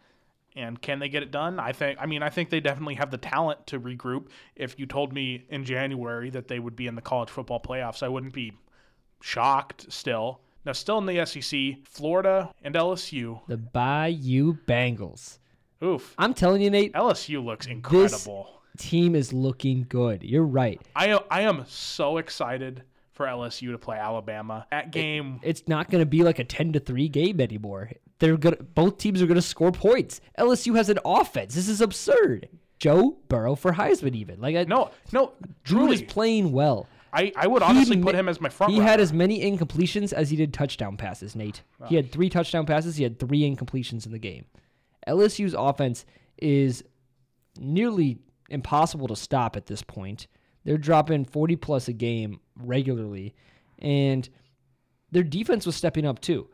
And 0.56 0.82
can 0.82 1.00
they 1.00 1.10
get 1.10 1.24
it 1.24 1.32
done? 1.32 1.60
I 1.60 1.72
think. 1.72 1.98
I 2.00 2.06
mean, 2.06 2.22
I 2.22 2.30
think 2.30 2.50
they 2.50 2.60
definitely 2.60 2.96
have 2.96 3.10
the 3.12 3.18
talent 3.18 3.66
to 3.68 3.80
regroup. 3.80 4.28
If 4.56 4.78
you 4.80 4.86
told 4.86 5.12
me 5.13 5.46
in 5.50 5.66
January 5.66 6.30
that 6.30 6.48
they 6.48 6.60
would 6.60 6.76
be 6.76 6.88
in 6.88 6.96
the 6.96 7.02
college 7.02 7.30
football 7.30 7.60
playoffs, 7.60 8.04
I 8.04 8.10
wouldn't 8.10 8.34
be 8.34 8.54
shocked. 9.22 9.92
Still, 9.92 10.42
now 10.66 10.74
still 10.74 10.98
in 11.00 11.06
the 11.06 11.26
SEC, 11.26 11.86
Florida 11.86 12.54
and 12.63 12.76
LSU. 12.76 13.39
the 13.48 13.58
Bayou 13.58 14.58
Bengals. 14.68 15.39
Oof, 15.84 16.13
I'm 16.18 16.34
telling 16.34 16.62
you, 16.62 16.70
Nate, 16.70 16.94
LSU 16.94 17.44
looks 17.44 17.66
incredible. 17.66 18.62
team 18.78 19.16
is 19.16 19.34
looking 19.34 19.86
good. 19.89 20.24
You're 20.24 20.46
right. 20.46 20.80
I 20.96 21.08
am, 21.08 21.20
I 21.30 21.42
am 21.42 21.66
so 21.68 22.18
excited 22.18 22.84
for 23.12 23.26
LSU 23.26 23.72
to 23.72 23.78
play 23.78 23.98
Alabama. 23.98 24.66
That 24.72 24.92
game 24.92 25.39
It's 25.44 25.68
not 25.68 25.89
going 25.89 26.02
to 26.02 26.06
be 26.06 26.24
like 26.24 26.39
a 26.39 26.44
10 26.44 26.74
to 26.74 26.80
3 26.80 27.10
game 27.10 27.39
anymore. 27.42 27.92
They're 28.19 28.38
to 28.38 28.63
both 28.63 28.97
teams 28.97 29.21
are 29.21 29.26
going 29.28 29.36
to 29.36 29.41
score 29.41 29.71
points. 29.71 30.21
LSU 30.39 30.76
has 30.76 30.89
an 30.89 30.99
offense. 31.04 31.56
This 31.56 31.67
is 31.67 31.82
absurd. 31.82 32.49
Joe 32.80 33.17
Burrow 33.30 33.56
for 33.56 33.73
Heisman 33.73 34.15
even. 34.15 34.41
Like 34.41 34.56
I, 34.56 34.63
no, 34.65 34.91
no, 35.12 35.34
Drew 35.63 35.91
is 35.91 36.02
playing 36.02 36.52
well. 36.52 36.88
I, 37.13 37.32
I 37.36 37.45
would 37.47 37.62
honestly 37.62 37.97
He 37.97 38.04
put 38.04 38.15
him 38.15 38.28
as 38.28 38.41
my 38.41 38.49
front 38.49 38.73
He 38.73 38.80
runner. 38.80 38.89
had 38.89 38.99
as 38.99 39.13
many 39.13 39.39
incompletions 39.41 40.12
as 40.13 40.32
he 40.32 40.36
did 40.36 40.52
touchdown 40.54 40.97
passes, 40.97 41.36
Nate. 41.36 41.62
He 41.88 41.95
had 41.95 42.12
three 42.12 42.28
touchdown 42.30 42.65
passes. 42.65 42.95
He 42.95 43.04
had 43.04 43.19
three 43.19 43.41
incompletions 43.41 44.06
in 44.06 44.12
the 44.12 44.19
game. 44.19 44.45
LSU's 45.08 45.54
offense 45.54 46.06
is 46.39 46.84
nearly 47.60 48.19
impossible 48.49 49.08
to 49.08 49.15
stop 49.15 49.56
at 49.56 49.67
this 49.67 49.82
point. 49.84 50.28
They're 50.65 50.78
dropping 50.78 51.26
40 51.26 51.56
plus 51.58 51.88
a 51.88 51.93
game 51.93 52.39
regularly, 52.58 53.36
and 53.80 54.28
their 55.12 55.23
defense 55.23 55.65
was 55.65 55.76
stepping 55.76 56.06
up 56.06 56.19
too. 56.19 56.47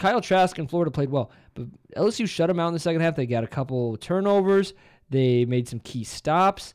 Kyle 0.00 0.20
Trask 0.20 0.58
in 0.58 0.66
Florida 0.66 0.90
played 0.90 1.10
well, 1.10 1.30
but 1.54 1.66
LSU 1.96 2.28
shut 2.28 2.48
them 2.48 2.58
out 2.58 2.68
in 2.68 2.74
the 2.74 2.80
second 2.80 3.02
half. 3.02 3.14
They 3.14 3.26
got 3.26 3.44
a 3.44 3.48
couple 3.48 3.96
turnovers. 3.98 4.72
They 5.10 5.44
made 5.44 5.68
some 5.68 5.78
key 5.80 6.04
stops. 6.04 6.74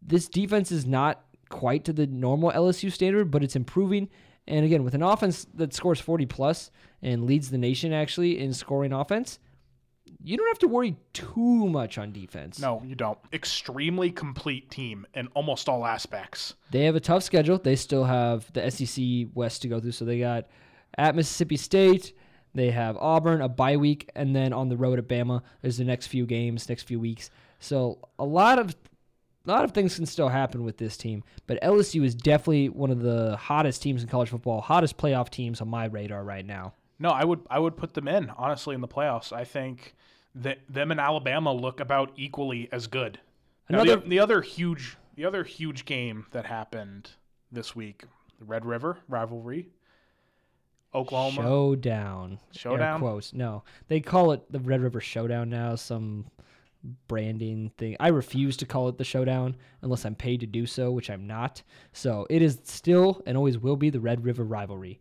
This 0.00 0.28
defense 0.28 0.70
is 0.70 0.86
not 0.86 1.24
quite 1.48 1.84
to 1.86 1.92
the 1.92 2.06
normal 2.06 2.52
LSU 2.52 2.92
standard, 2.92 3.30
but 3.30 3.42
it's 3.42 3.56
improving. 3.56 4.08
And 4.46 4.64
again, 4.64 4.84
with 4.84 4.94
an 4.94 5.02
offense 5.02 5.46
that 5.54 5.74
scores 5.74 6.00
40 6.00 6.26
plus 6.26 6.70
and 7.02 7.24
leads 7.24 7.50
the 7.50 7.58
nation 7.58 7.92
actually 7.92 8.38
in 8.38 8.52
scoring 8.52 8.92
offense, 8.92 9.40
you 10.22 10.36
don't 10.36 10.46
have 10.46 10.60
to 10.60 10.68
worry 10.68 10.96
too 11.12 11.68
much 11.68 11.98
on 11.98 12.12
defense. 12.12 12.60
No, 12.60 12.80
you 12.86 12.94
don't. 12.94 13.18
Extremely 13.32 14.12
complete 14.12 14.70
team 14.70 15.04
in 15.14 15.26
almost 15.34 15.68
all 15.68 15.84
aspects. 15.84 16.54
They 16.70 16.84
have 16.84 16.94
a 16.94 17.00
tough 17.00 17.24
schedule. 17.24 17.58
They 17.58 17.74
still 17.74 18.04
have 18.04 18.52
the 18.52 18.70
SEC 18.70 19.28
West 19.34 19.62
to 19.62 19.68
go 19.68 19.80
through. 19.80 19.92
So 19.92 20.04
they 20.04 20.20
got 20.20 20.46
at 20.96 21.16
Mississippi 21.16 21.56
State, 21.56 22.12
they 22.56 22.70
have 22.70 22.96
Auburn, 22.96 23.42
a 23.42 23.48
bye 23.48 23.76
week, 23.76 24.10
and 24.14 24.34
then 24.34 24.52
on 24.52 24.68
the 24.68 24.76
road 24.76 24.98
at 24.98 25.06
Bama. 25.06 25.42
There's 25.60 25.76
the 25.76 25.84
next 25.84 26.06
few 26.06 26.26
games, 26.26 26.68
next 26.68 26.84
few 26.84 26.98
weeks. 26.98 27.30
So 27.60 27.98
a 28.18 28.24
lot 28.24 28.58
of 28.58 28.74
a 29.46 29.50
lot 29.50 29.64
of 29.64 29.72
things 29.72 29.94
can 29.94 30.06
still 30.06 30.28
happen 30.28 30.64
with 30.64 30.78
this 30.78 30.96
team, 30.96 31.22
but 31.46 31.60
LSU 31.62 32.04
is 32.04 32.14
definitely 32.14 32.68
one 32.68 32.90
of 32.90 33.00
the 33.00 33.36
hottest 33.36 33.80
teams 33.80 34.02
in 34.02 34.08
college 34.08 34.30
football, 34.30 34.60
hottest 34.60 34.96
playoff 34.96 35.28
teams 35.28 35.60
on 35.60 35.68
my 35.68 35.84
radar 35.84 36.24
right 36.24 36.44
now. 36.44 36.72
No, 36.98 37.10
I 37.10 37.24
would 37.24 37.40
I 37.50 37.58
would 37.58 37.76
put 37.76 37.94
them 37.94 38.08
in 38.08 38.30
honestly 38.30 38.74
in 38.74 38.80
the 38.80 38.88
playoffs. 38.88 39.32
I 39.32 39.44
think 39.44 39.94
that 40.34 40.58
them 40.68 40.90
and 40.90 40.98
Alabama 40.98 41.52
look 41.52 41.78
about 41.80 42.12
equally 42.16 42.68
as 42.72 42.86
good. 42.86 43.20
Now, 43.68 43.84
the, 43.84 43.96
the 43.96 44.18
other 44.18 44.40
huge 44.42 44.96
the 45.14 45.24
other 45.24 45.44
huge 45.44 45.84
game 45.84 46.26
that 46.30 46.46
happened 46.46 47.10
this 47.52 47.76
week, 47.76 48.04
the 48.38 48.44
Red 48.44 48.64
River 48.64 48.98
rivalry, 49.08 49.68
Oklahoma. 50.94 51.42
showdown. 51.42 52.38
Showdown? 52.52 53.00
quotes. 53.00 53.32
No, 53.32 53.64
they 53.88 54.00
call 54.00 54.32
it 54.32 54.50
the 54.50 54.60
Red 54.60 54.80
River 54.80 55.00
Showdown 55.00 55.50
now. 55.50 55.74
Some 55.74 56.26
branding 57.08 57.70
thing. 57.76 57.96
I 58.00 58.08
refuse 58.08 58.56
to 58.58 58.66
call 58.66 58.88
it 58.88 58.98
the 58.98 59.04
Showdown 59.04 59.56
unless 59.82 60.04
I'm 60.04 60.14
paid 60.14 60.40
to 60.40 60.46
do 60.46 60.66
so, 60.66 60.90
which 60.90 61.10
I'm 61.10 61.26
not. 61.26 61.62
So 61.92 62.26
it 62.30 62.42
is 62.42 62.60
still 62.64 63.22
and 63.26 63.36
always 63.36 63.58
will 63.58 63.76
be 63.76 63.90
the 63.90 64.00
Red 64.00 64.24
River 64.24 64.44
rivalry. 64.44 65.00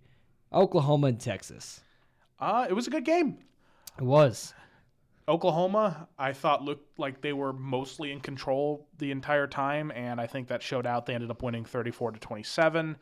Oklahoma 0.53 1.07
and 1.07 1.19
Texas. 1.19 1.81
Uh, 2.39 2.65
it 2.69 2.73
was 2.73 2.87
a 2.87 2.89
good 2.91 3.05
game. 3.05 3.37
It 3.97 4.03
was. 4.03 4.53
Oklahoma, 5.27 6.07
I 6.19 6.33
thought 6.33 6.63
looked 6.63 6.99
like 6.99 7.21
they 7.21 7.33
were 7.33 7.51
mostly 7.51 8.11
in 8.11 8.19
control 8.19 8.87
the 8.99 9.09
entire 9.09 9.47
time, 9.47 9.91
and 9.95 10.21
I 10.21 10.27
think 10.27 10.47
that 10.49 10.61
showed 10.61 10.85
out. 10.85 11.05
They 11.05 11.15
ended 11.15 11.31
up 11.31 11.41
winning 11.41 11.65
34 11.65 12.11
to 12.11 12.19
27. 12.19 12.95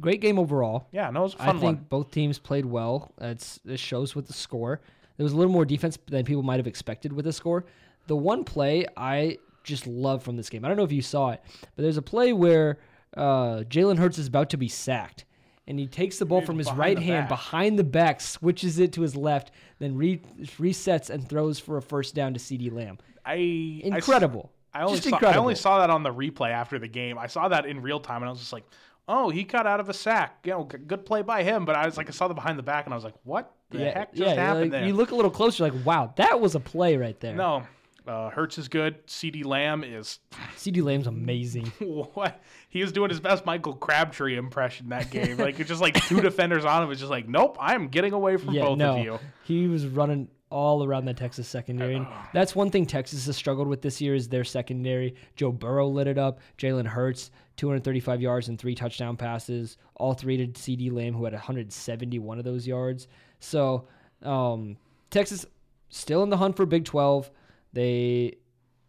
Great 0.00 0.20
game 0.20 0.38
overall. 0.38 0.86
Yeah, 0.92 1.10
no, 1.10 1.20
it 1.20 1.22
was 1.24 1.34
a 1.34 1.42
I 1.42 1.46
fun 1.46 1.54
think 1.60 1.78
one. 1.78 1.86
both 1.88 2.10
teams 2.10 2.38
played 2.38 2.64
well. 2.66 3.12
That's 3.18 3.58
this 3.64 3.80
shows 3.80 4.14
with 4.14 4.26
the 4.26 4.32
score. 4.32 4.80
There 5.16 5.24
was 5.24 5.32
a 5.32 5.36
little 5.36 5.52
more 5.52 5.64
defense 5.64 5.98
than 6.08 6.24
people 6.24 6.42
might 6.42 6.58
have 6.58 6.66
expected 6.66 7.12
with 7.12 7.24
the 7.24 7.32
score. 7.32 7.64
The 8.06 8.16
one 8.16 8.44
play 8.44 8.86
I 8.96 9.38
just 9.64 9.86
love 9.86 10.22
from 10.22 10.36
this 10.36 10.48
game. 10.48 10.64
I 10.64 10.68
don't 10.68 10.76
know 10.76 10.84
if 10.84 10.92
you 10.92 11.02
saw 11.02 11.30
it, 11.30 11.40
but 11.76 11.82
there's 11.82 11.96
a 11.96 12.02
play 12.02 12.32
where 12.32 12.78
uh, 13.16 13.62
Jalen 13.68 13.98
Hurts 13.98 14.18
is 14.18 14.26
about 14.28 14.50
to 14.50 14.56
be 14.56 14.68
sacked, 14.68 15.24
and 15.66 15.78
he 15.78 15.86
takes 15.86 16.18
the 16.18 16.24
ball 16.24 16.40
from 16.40 16.58
his 16.58 16.72
right 16.72 16.98
hand 16.98 17.24
back. 17.24 17.28
behind 17.28 17.78
the 17.78 17.84
back, 17.84 18.20
switches 18.20 18.78
it 18.78 18.92
to 18.94 19.02
his 19.02 19.14
left, 19.14 19.50
then 19.78 19.96
re- 19.96 20.22
resets 20.58 21.10
and 21.10 21.28
throws 21.28 21.58
for 21.58 21.76
a 21.76 21.82
first 21.82 22.14
down 22.14 22.34
to 22.34 22.40
CeeDee 22.40 22.72
Lamb. 22.72 22.98
I 23.24 23.34
I 23.34 23.80
Incredible. 23.84 24.50
I 24.74 24.82
only 24.84 24.96
just 24.96 25.08
saw, 25.08 25.16
incredible. 25.16 25.38
I 25.38 25.42
only 25.42 25.54
saw 25.54 25.80
that 25.80 25.90
on 25.90 26.02
the 26.02 26.12
replay 26.12 26.50
after 26.50 26.78
the 26.78 26.88
game. 26.88 27.18
I 27.18 27.26
saw 27.26 27.48
that 27.48 27.66
in 27.66 27.82
real 27.82 28.00
time, 28.00 28.22
and 28.22 28.28
I 28.28 28.30
was 28.30 28.40
just 28.40 28.52
like, 28.54 28.64
"Oh, 29.08 29.30
he 29.30 29.44
got 29.44 29.66
out 29.66 29.80
of 29.80 29.88
a 29.88 29.94
sack. 29.94 30.38
You 30.44 30.52
know, 30.52 30.64
good 30.64 31.04
play 31.04 31.22
by 31.22 31.42
him." 31.42 31.64
But 31.64 31.76
I 31.76 31.86
was 31.86 31.96
like, 31.96 32.08
I 32.08 32.12
saw 32.12 32.28
the 32.28 32.34
behind 32.34 32.58
the 32.58 32.62
back, 32.62 32.86
and 32.86 32.94
I 32.94 32.96
was 32.96 33.04
like, 33.04 33.14
"What 33.24 33.52
the 33.70 33.90
heck 33.90 34.14
just 34.14 34.34
yeah, 34.34 34.34
happened 34.34 34.62
like, 34.62 34.70
there?" 34.70 34.86
You 34.86 34.94
look 34.94 35.10
a 35.10 35.14
little 35.14 35.30
closer, 35.30 35.64
like, 35.64 35.84
wow, 35.84 36.12
that 36.16 36.40
was 36.40 36.54
a 36.54 36.60
play 36.60 36.96
right 36.96 37.18
there. 37.20 37.34
no, 37.34 37.64
uh, 38.06 38.30
Hurts 38.30 38.58
is 38.58 38.68
good. 38.68 39.06
CeeDee 39.06 39.44
Lamb 39.44 39.84
is 39.84 40.18
CeeDee 40.56 40.82
Lamb's 40.82 41.06
amazing. 41.06 41.66
what 42.14 42.40
he 42.68 42.82
was 42.82 42.92
doing 42.92 43.10
his 43.10 43.20
best 43.20 43.46
Michael 43.46 43.74
Crabtree 43.74 44.36
impression 44.36 44.88
that 44.90 45.10
game. 45.10 45.36
like 45.36 45.60
it's 45.60 45.68
just 45.68 45.80
like 45.80 45.94
two 46.06 46.20
defenders 46.20 46.64
on 46.64 46.82
him. 46.82 46.90
It's 46.90 47.00
just 47.00 47.10
like, 47.10 47.28
nope, 47.28 47.56
I'm 47.60 47.88
getting 47.88 48.12
away 48.12 48.36
from 48.36 48.54
yeah, 48.54 48.62
both 48.62 48.78
no, 48.78 48.98
of 48.98 49.04
you. 49.04 49.18
he 49.44 49.68
was 49.68 49.86
running 49.86 50.28
all 50.52 50.84
around 50.84 51.06
the 51.06 51.14
Texas 51.14 51.48
secondary. 51.48 51.96
And 51.96 52.06
that's 52.32 52.54
one 52.54 52.70
thing 52.70 52.84
Texas 52.84 53.26
has 53.26 53.36
struggled 53.36 53.66
with 53.66 53.80
this 53.80 54.00
year 54.00 54.14
is 54.14 54.28
their 54.28 54.44
secondary. 54.44 55.14
Joe 55.34 55.50
Burrow 55.50 55.88
lit 55.88 56.06
it 56.06 56.18
up. 56.18 56.40
Jalen 56.58 56.86
Hurts, 56.86 57.30
235 57.56 58.20
yards 58.20 58.48
and 58.48 58.58
three 58.58 58.74
touchdown 58.74 59.16
passes, 59.16 59.78
all 59.96 60.12
three 60.12 60.36
to 60.36 60.46
CeeDee 60.48 60.92
Lamb, 60.92 61.14
who 61.14 61.24
had 61.24 61.32
171 61.32 62.38
of 62.38 62.44
those 62.44 62.66
yards. 62.66 63.08
So 63.40 63.88
um, 64.22 64.76
Texas 65.10 65.46
still 65.88 66.22
in 66.22 66.30
the 66.30 66.36
hunt 66.36 66.56
for 66.56 66.66
Big 66.66 66.84
12. 66.84 67.30
They 67.72 68.36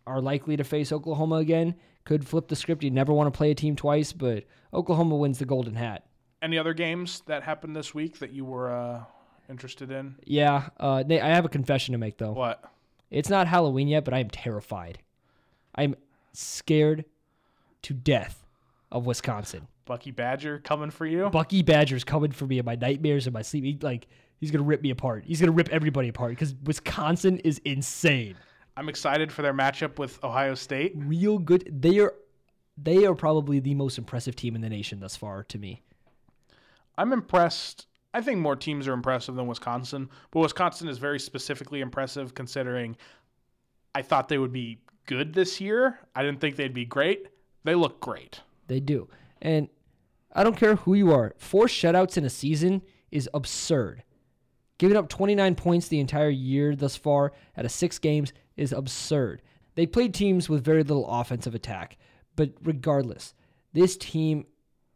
are 0.05 0.21
likely 0.21 0.57
to 0.57 0.63
face 0.63 0.91
Oklahoma 0.91 1.35
again. 1.35 1.75
Could 2.03 2.27
flip 2.27 2.49
the 2.49 2.55
script. 2.55 2.83
You 2.83 2.91
never 2.91 3.13
want 3.13 3.33
to 3.33 3.37
play 3.37 3.51
a 3.51 3.55
team 3.55 3.77
twice, 3.77 4.11
but 4.11 4.43
Oklahoma 4.73 5.15
wins 5.15 5.39
the 5.39 5.45
Golden 5.45 5.75
Hat. 5.75 6.05
Any 6.41 6.57
other 6.57 6.73
games 6.73 7.23
that 7.27 7.43
happened 7.43 7.73
this 7.73 7.93
week 7.93 8.19
that 8.19 8.33
you 8.33 8.43
were 8.43 8.69
uh, 8.69 9.03
interested 9.53 9.91
in? 9.91 10.15
Yeah, 10.25 10.69
uh, 10.79 11.03
Nate, 11.05 11.21
I 11.21 11.29
have 11.29 11.45
a 11.45 11.49
confession 11.49 11.93
to 11.93 11.99
make 11.99 12.17
though. 12.17 12.31
What? 12.31 12.63
It's 13.11 13.29
not 13.29 13.47
Halloween 13.47 13.87
yet, 13.87 14.03
but 14.03 14.13
I 14.15 14.19
am 14.19 14.29
terrified. 14.29 14.97
I'm 15.75 15.95
scared 16.33 17.05
to 17.83 17.93
death 17.93 18.43
of 18.91 19.05
Wisconsin. 19.05 19.67
Bucky 19.85 20.09
Badger 20.09 20.57
coming 20.59 20.89
for 20.89 21.05
you? 21.05 21.29
Bucky 21.29 21.61
Badger's 21.61 22.03
coming 22.03 22.31
for 22.31 22.47
me 22.47 22.57
in 22.57 22.65
my 22.65 22.75
nightmares 22.75 23.27
and 23.27 23.33
my 23.33 23.43
sleep. 23.43 23.63
He, 23.63 23.77
like 23.81 24.07
he's 24.39 24.49
gonna 24.49 24.63
rip 24.63 24.81
me 24.81 24.89
apart. 24.89 25.23
He's 25.27 25.39
gonna 25.39 25.51
rip 25.51 25.69
everybody 25.69 26.07
apart 26.07 26.31
because 26.31 26.55
Wisconsin 26.63 27.37
is 27.39 27.61
insane. 27.63 28.35
I'm 28.75 28.89
excited 28.89 29.31
for 29.31 29.43
their 29.43 29.53
matchup 29.53 29.99
with 29.99 30.23
Ohio 30.23 30.55
State. 30.55 30.93
Real 30.95 31.37
good. 31.37 31.69
They 31.71 31.99
are 31.99 32.15
they 32.75 33.05
are 33.05 33.13
probably 33.13 33.59
the 33.59 33.75
most 33.75 33.99
impressive 33.99 34.35
team 34.35 34.55
in 34.55 34.61
the 34.61 34.69
nation 34.69 34.99
thus 34.99 35.15
far 35.15 35.43
to 35.43 35.59
me. 35.59 35.83
I'm 36.97 37.13
impressed. 37.13 37.85
I 38.13 38.21
think 38.21 38.39
more 38.39 38.55
teams 38.55 38.87
are 38.87 38.93
impressive 38.93 39.35
than 39.35 39.47
Wisconsin, 39.47 40.09
but 40.31 40.41
Wisconsin 40.41 40.87
is 40.87 40.97
very 40.97 41.19
specifically 41.19 41.81
impressive 41.81 42.35
considering 42.35 42.95
I 43.95 44.01
thought 44.01 44.29
they 44.29 44.37
would 44.37 44.53
be 44.53 44.79
good 45.05 45.33
this 45.33 45.59
year. 45.59 45.99
I 46.15 46.23
didn't 46.23 46.39
think 46.39 46.55
they'd 46.55 46.73
be 46.73 46.85
great. 46.85 47.27
They 47.63 47.75
look 47.75 47.99
great. 47.99 48.41
They 48.67 48.79
do. 48.79 49.07
And 49.41 49.67
I 50.33 50.43
don't 50.43 50.57
care 50.57 50.75
who 50.75 50.93
you 50.93 51.11
are. 51.11 51.33
Four 51.37 51.65
shutouts 51.65 52.17
in 52.17 52.25
a 52.25 52.29
season 52.29 52.81
is 53.11 53.29
absurd. 53.33 54.03
Giving 54.77 54.97
up 54.97 55.09
29 55.09 55.55
points 55.55 55.87
the 55.87 55.99
entire 55.99 56.29
year 56.29 56.75
thus 56.75 56.95
far 56.95 57.33
out 57.57 57.65
of 57.65 57.71
six 57.71 57.99
games 57.99 58.33
is 58.57 58.71
absurd. 58.71 59.41
They 59.75 59.85
played 59.85 60.13
teams 60.13 60.49
with 60.49 60.63
very 60.63 60.83
little 60.83 61.07
offensive 61.07 61.55
attack. 61.55 61.97
But 62.35 62.53
regardless, 62.63 63.33
this 63.73 63.95
team, 63.97 64.45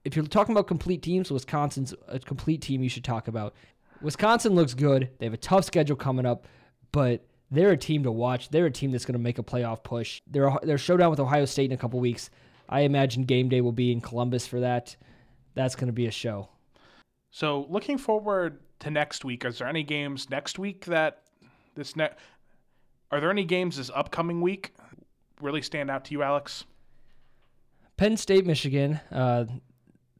if 0.07 0.15
you're 0.15 0.25
talking 0.25 0.53
about 0.53 0.67
complete 0.67 1.01
teams, 1.01 1.29
Wisconsin's 1.29 1.93
a 2.07 2.17
complete 2.17 2.61
team 2.61 2.81
you 2.81 2.87
should 2.87 3.03
talk 3.03 3.27
about. 3.27 3.53
Wisconsin 4.01 4.55
looks 4.55 4.73
good. 4.73 5.09
They 5.19 5.25
have 5.25 5.33
a 5.33 5.37
tough 5.37 5.65
schedule 5.65 5.97
coming 5.97 6.25
up, 6.25 6.47
but 6.93 7.25
they're 7.51 7.71
a 7.71 7.77
team 7.77 8.03
to 8.03 8.11
watch. 8.11 8.47
They're 8.47 8.67
a 8.67 8.71
team 8.71 8.91
that's 8.91 9.03
going 9.03 9.13
to 9.13 9.19
make 9.19 9.37
a 9.37 9.43
playoff 9.43 9.83
push. 9.83 10.21
Their 10.25 10.57
their 10.63 10.77
showdown 10.77 11.09
with 11.09 11.19
Ohio 11.19 11.43
State 11.43 11.65
in 11.65 11.73
a 11.73 11.77
couple 11.77 11.99
weeks. 11.99 12.29
I 12.69 12.81
imagine 12.81 13.25
game 13.25 13.49
day 13.49 13.59
will 13.59 13.73
be 13.73 13.91
in 13.91 13.99
Columbus 13.99 14.47
for 14.47 14.61
that. 14.61 14.95
That's 15.55 15.75
going 15.75 15.87
to 15.87 15.93
be 15.93 16.07
a 16.07 16.11
show. 16.11 16.47
So, 17.31 17.65
looking 17.69 17.97
forward 17.97 18.59
to 18.79 18.89
next 18.89 19.25
week, 19.25 19.43
is 19.43 19.57
there 19.57 19.67
any 19.67 19.83
games 19.83 20.29
next 20.29 20.57
week 20.57 20.85
that 20.85 21.23
this 21.75 21.97
ne- 21.97 22.15
are 23.11 23.19
there 23.19 23.31
any 23.31 23.43
games 23.43 23.75
this 23.75 23.91
upcoming 23.93 24.39
week 24.39 24.73
really 25.41 25.61
stand 25.61 25.91
out 25.91 26.05
to 26.05 26.11
you, 26.13 26.23
Alex? 26.23 26.63
Penn 27.97 28.15
State, 28.15 28.45
Michigan. 28.45 29.01
Uh, 29.11 29.45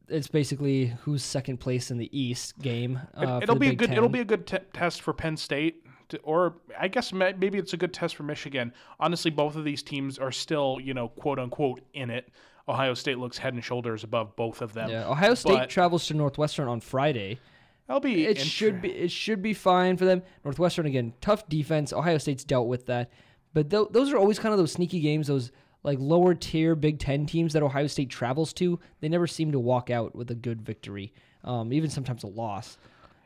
it's 0.08 0.28
basically 0.28 0.94
who's 1.02 1.22
second 1.22 1.58
place 1.58 1.90
in 1.90 1.98
the 1.98 2.18
East 2.18 2.58
game. 2.58 3.00
Uh, 3.14 3.40
it, 3.42 3.48
will 3.48 3.56
be 3.56 3.68
a 3.68 3.74
good. 3.74 3.88
10. 3.88 3.96
It'll 3.96 4.08
be 4.08 4.20
a 4.20 4.24
good 4.24 4.46
t- 4.46 4.58
test 4.72 5.02
for 5.02 5.12
Penn 5.12 5.36
State, 5.36 5.84
to, 6.08 6.18
or 6.18 6.56
I 6.78 6.88
guess 6.88 7.12
maybe 7.12 7.58
it's 7.58 7.72
a 7.72 7.76
good 7.76 7.92
test 7.92 8.16
for 8.16 8.22
Michigan. 8.22 8.72
Honestly, 9.00 9.30
both 9.30 9.56
of 9.56 9.64
these 9.64 9.82
teams 9.82 10.18
are 10.18 10.32
still, 10.32 10.78
you 10.82 10.94
know, 10.94 11.08
quote 11.08 11.38
unquote, 11.38 11.80
in 11.94 12.10
it. 12.10 12.28
Ohio 12.68 12.94
State 12.94 13.18
looks 13.18 13.38
head 13.38 13.54
and 13.54 13.64
shoulders 13.64 14.04
above 14.04 14.36
both 14.36 14.60
of 14.60 14.74
them. 14.74 14.90
Yeah, 14.90 15.08
Ohio 15.08 15.34
State 15.34 15.52
But- 15.54 15.70
travels 15.70 16.06
to 16.08 16.14
Northwestern 16.14 16.68
on 16.68 16.80
Friday. 16.80 17.38
That'll 17.86 18.00
be. 18.00 18.26
It 18.26 18.38
should 18.38 18.82
be 18.82 18.90
it 18.90 19.10
should 19.10 19.40
be 19.40 19.54
fine 19.54 19.96
for 19.96 20.04
them. 20.04 20.22
Northwestern 20.44 20.84
again, 20.84 21.14
tough 21.22 21.48
defense. 21.48 21.90
Ohio 21.90 22.18
State's 22.18 22.44
dealt 22.44 22.68
with 22.68 22.84
that, 22.86 23.10
but 23.54 23.70
th- 23.70 23.88
those 23.92 24.12
are 24.12 24.18
always 24.18 24.38
kind 24.38 24.52
of 24.52 24.58
those 24.58 24.72
sneaky 24.72 25.00
games. 25.00 25.28
Those 25.28 25.50
like 25.82 25.98
lower 26.00 26.34
tier 26.34 26.74
Big 26.74 26.98
Ten 26.98 27.26
teams 27.26 27.52
that 27.52 27.62
Ohio 27.62 27.86
State 27.86 28.10
travels 28.10 28.52
to, 28.54 28.78
they 29.00 29.08
never 29.08 29.26
seem 29.26 29.52
to 29.52 29.60
walk 29.60 29.90
out 29.90 30.14
with 30.14 30.30
a 30.30 30.34
good 30.34 30.60
victory, 30.60 31.12
um, 31.44 31.72
even 31.72 31.90
sometimes 31.90 32.24
a 32.24 32.28
loss. 32.28 32.78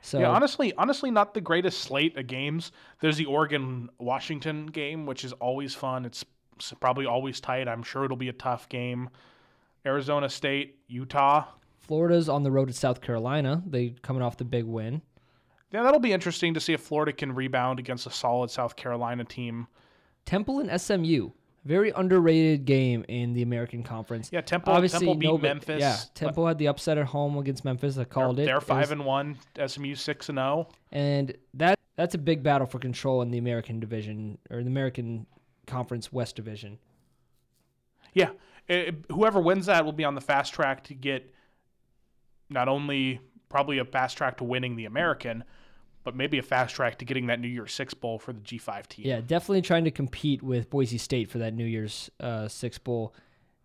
So 0.02 0.18
Yeah, 0.18 0.30
honestly, 0.30 0.72
honestly, 0.76 1.10
not 1.10 1.32
the 1.32 1.40
greatest 1.40 1.80
slate 1.80 2.16
of 2.16 2.26
games. 2.26 2.72
There's 3.00 3.16
the 3.16 3.26
Oregon 3.26 3.88
Washington 3.98 4.66
game, 4.66 5.06
which 5.06 5.24
is 5.24 5.32
always 5.34 5.74
fun. 5.74 6.04
It's 6.04 6.24
probably 6.80 7.06
always 7.06 7.40
tight. 7.40 7.68
I'm 7.68 7.82
sure 7.82 8.04
it'll 8.04 8.16
be 8.16 8.28
a 8.28 8.34
tough 8.34 8.68
game. 8.68 9.08
Arizona 9.86 10.28
State, 10.28 10.78
Utah. 10.88 11.44
Florida's 11.80 12.28
on 12.28 12.42
the 12.42 12.50
road 12.50 12.68
to 12.68 12.74
South 12.74 13.00
Carolina. 13.00 13.62
They 13.66 13.94
coming 14.02 14.22
off 14.22 14.36
the 14.36 14.44
big 14.44 14.64
win. 14.64 15.02
Yeah, 15.72 15.82
that'll 15.82 16.00
be 16.00 16.12
interesting 16.12 16.54
to 16.54 16.60
see 16.60 16.74
if 16.74 16.80
Florida 16.80 17.12
can 17.12 17.34
rebound 17.34 17.78
against 17.78 18.06
a 18.06 18.10
solid 18.10 18.50
South 18.50 18.76
Carolina 18.76 19.24
team. 19.24 19.66
Temple 20.26 20.60
and 20.60 20.80
SMU, 20.80 21.30
very 21.64 21.90
underrated 21.90 22.64
game 22.64 23.04
in 23.08 23.34
the 23.34 23.42
American 23.42 23.82
Conference. 23.82 24.30
Yeah, 24.32 24.40
Temple. 24.40 24.72
Obviously, 24.72 25.00
Temple 25.06 25.14
beat 25.16 25.26
no, 25.28 25.38
Memphis. 25.38 25.80
Yeah, 25.80 25.96
Temple 26.14 26.46
had 26.46 26.58
the 26.58 26.68
upset 26.68 26.98
at 26.98 27.06
home 27.06 27.38
against 27.38 27.64
Memphis. 27.64 27.96
I 27.98 28.04
called 28.04 28.36
They're, 28.36 28.44
it. 28.44 28.46
they're 28.46 28.56
It 28.58 28.62
five 28.62 28.80
was- 28.82 28.90
and 28.90 29.04
one. 29.04 29.38
SMU 29.64 29.94
six 29.94 30.28
and 30.28 30.38
oh. 30.38 30.42
zero. 30.42 30.68
and 30.90 31.36
that 31.54 31.78
that's 31.96 32.14
a 32.14 32.18
big 32.18 32.42
battle 32.42 32.66
for 32.66 32.78
control 32.78 33.22
in 33.22 33.30
the 33.30 33.38
American 33.38 33.78
division 33.80 34.38
or 34.50 34.62
the 34.62 34.68
American 34.68 35.26
Conference 35.66 36.12
West 36.12 36.34
Division. 36.36 36.78
Yeah, 38.14 38.30
it- 38.68 39.04
whoever 39.10 39.40
wins 39.40 39.66
that 39.66 39.84
will 39.84 39.92
be 39.92 40.04
on 40.04 40.14
the 40.14 40.20
fast 40.20 40.52
track 40.54 40.84
to 40.84 40.94
get 40.94 41.32
not 42.50 42.68
only 42.68 43.20
probably 43.48 43.78
a 43.78 43.84
fast 43.84 44.16
track 44.16 44.38
to 44.38 44.44
winning 44.44 44.76
the 44.76 44.84
American, 44.86 45.44
but 46.04 46.16
maybe 46.16 46.38
a 46.38 46.42
fast 46.42 46.74
track 46.74 46.98
to 46.98 47.04
getting 47.04 47.26
that 47.26 47.40
New 47.40 47.48
Year's 47.48 47.72
Six 47.72 47.94
bowl 47.94 48.18
for 48.18 48.32
the 48.32 48.40
G5 48.40 48.86
team. 48.86 49.06
Yeah, 49.06 49.20
definitely 49.20 49.62
trying 49.62 49.84
to 49.84 49.90
compete 49.90 50.42
with 50.42 50.70
Boise 50.70 50.98
State 50.98 51.30
for 51.30 51.38
that 51.38 51.54
New 51.54 51.64
Year's 51.64 52.10
uh, 52.20 52.48
Six 52.48 52.78
Bowl. 52.78 53.14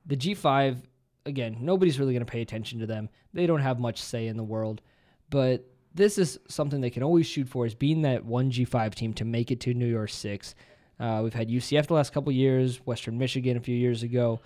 The 0.06 0.16
G5, 0.16 0.84
again, 1.26 1.58
nobody's 1.60 2.00
really 2.00 2.14
going 2.14 2.26
to 2.26 2.32
pay 2.32 2.42
attention 2.42 2.80
to 2.80 2.86
them. 2.86 3.10
They 3.34 3.48
don't 3.48 3.62
have 3.62 3.80
much 3.80 4.02
say 4.02 4.28
in 4.28 4.38
the 4.38 4.44
world, 4.44 4.82
but 5.30 5.66
this 5.94 6.18
is 6.18 6.40
something 6.48 6.80
they 6.80 6.90
can 6.90 7.04
always 7.04 7.26
shoot 7.26 7.48
for: 7.50 7.66
is 7.66 7.76
being 7.76 8.04
that 8.04 8.24
one 8.24 8.52
G5 8.52 8.94
team 8.94 9.14
to 9.16 9.26
make 9.26 9.52
it 9.52 9.60
to 9.62 9.74
New 9.74 9.88
Year's 9.88 10.14
Six. 10.14 10.56
Uh, 11.00 11.22
we've 11.24 11.34
had 11.34 11.50
UCF 11.50 11.88
the 11.88 11.94
last 11.94 12.12
couple 12.12 12.32
years, 12.32 12.78
Western 12.86 13.18
Michigan 13.18 13.56
a 13.56 13.60
few 13.60 13.76
years 13.76 14.02
ago, 14.02 14.42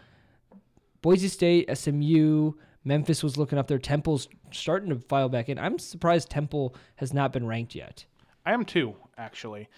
Boise 1.02 1.30
State, 1.30 1.70
SMU, 1.76 2.54
Memphis 2.84 3.24
was 3.24 3.38
looking 3.38 3.58
up 3.58 3.67
there. 3.67 3.78
Temple's 3.78 4.28
starting 4.52 4.89
to 4.89 4.96
file 4.96 5.30
back 5.30 5.50
in. 5.50 5.60
I'm 5.60 5.78
surprised 5.78 6.30
Temple 6.30 6.76
has 6.96 7.13
not 7.13 7.32
been 7.32 7.46
ranked 7.46 7.76
yet. 7.76 8.06
I 8.46 8.54
am 8.54 8.65
too, 8.65 8.96
actually. 9.17 9.70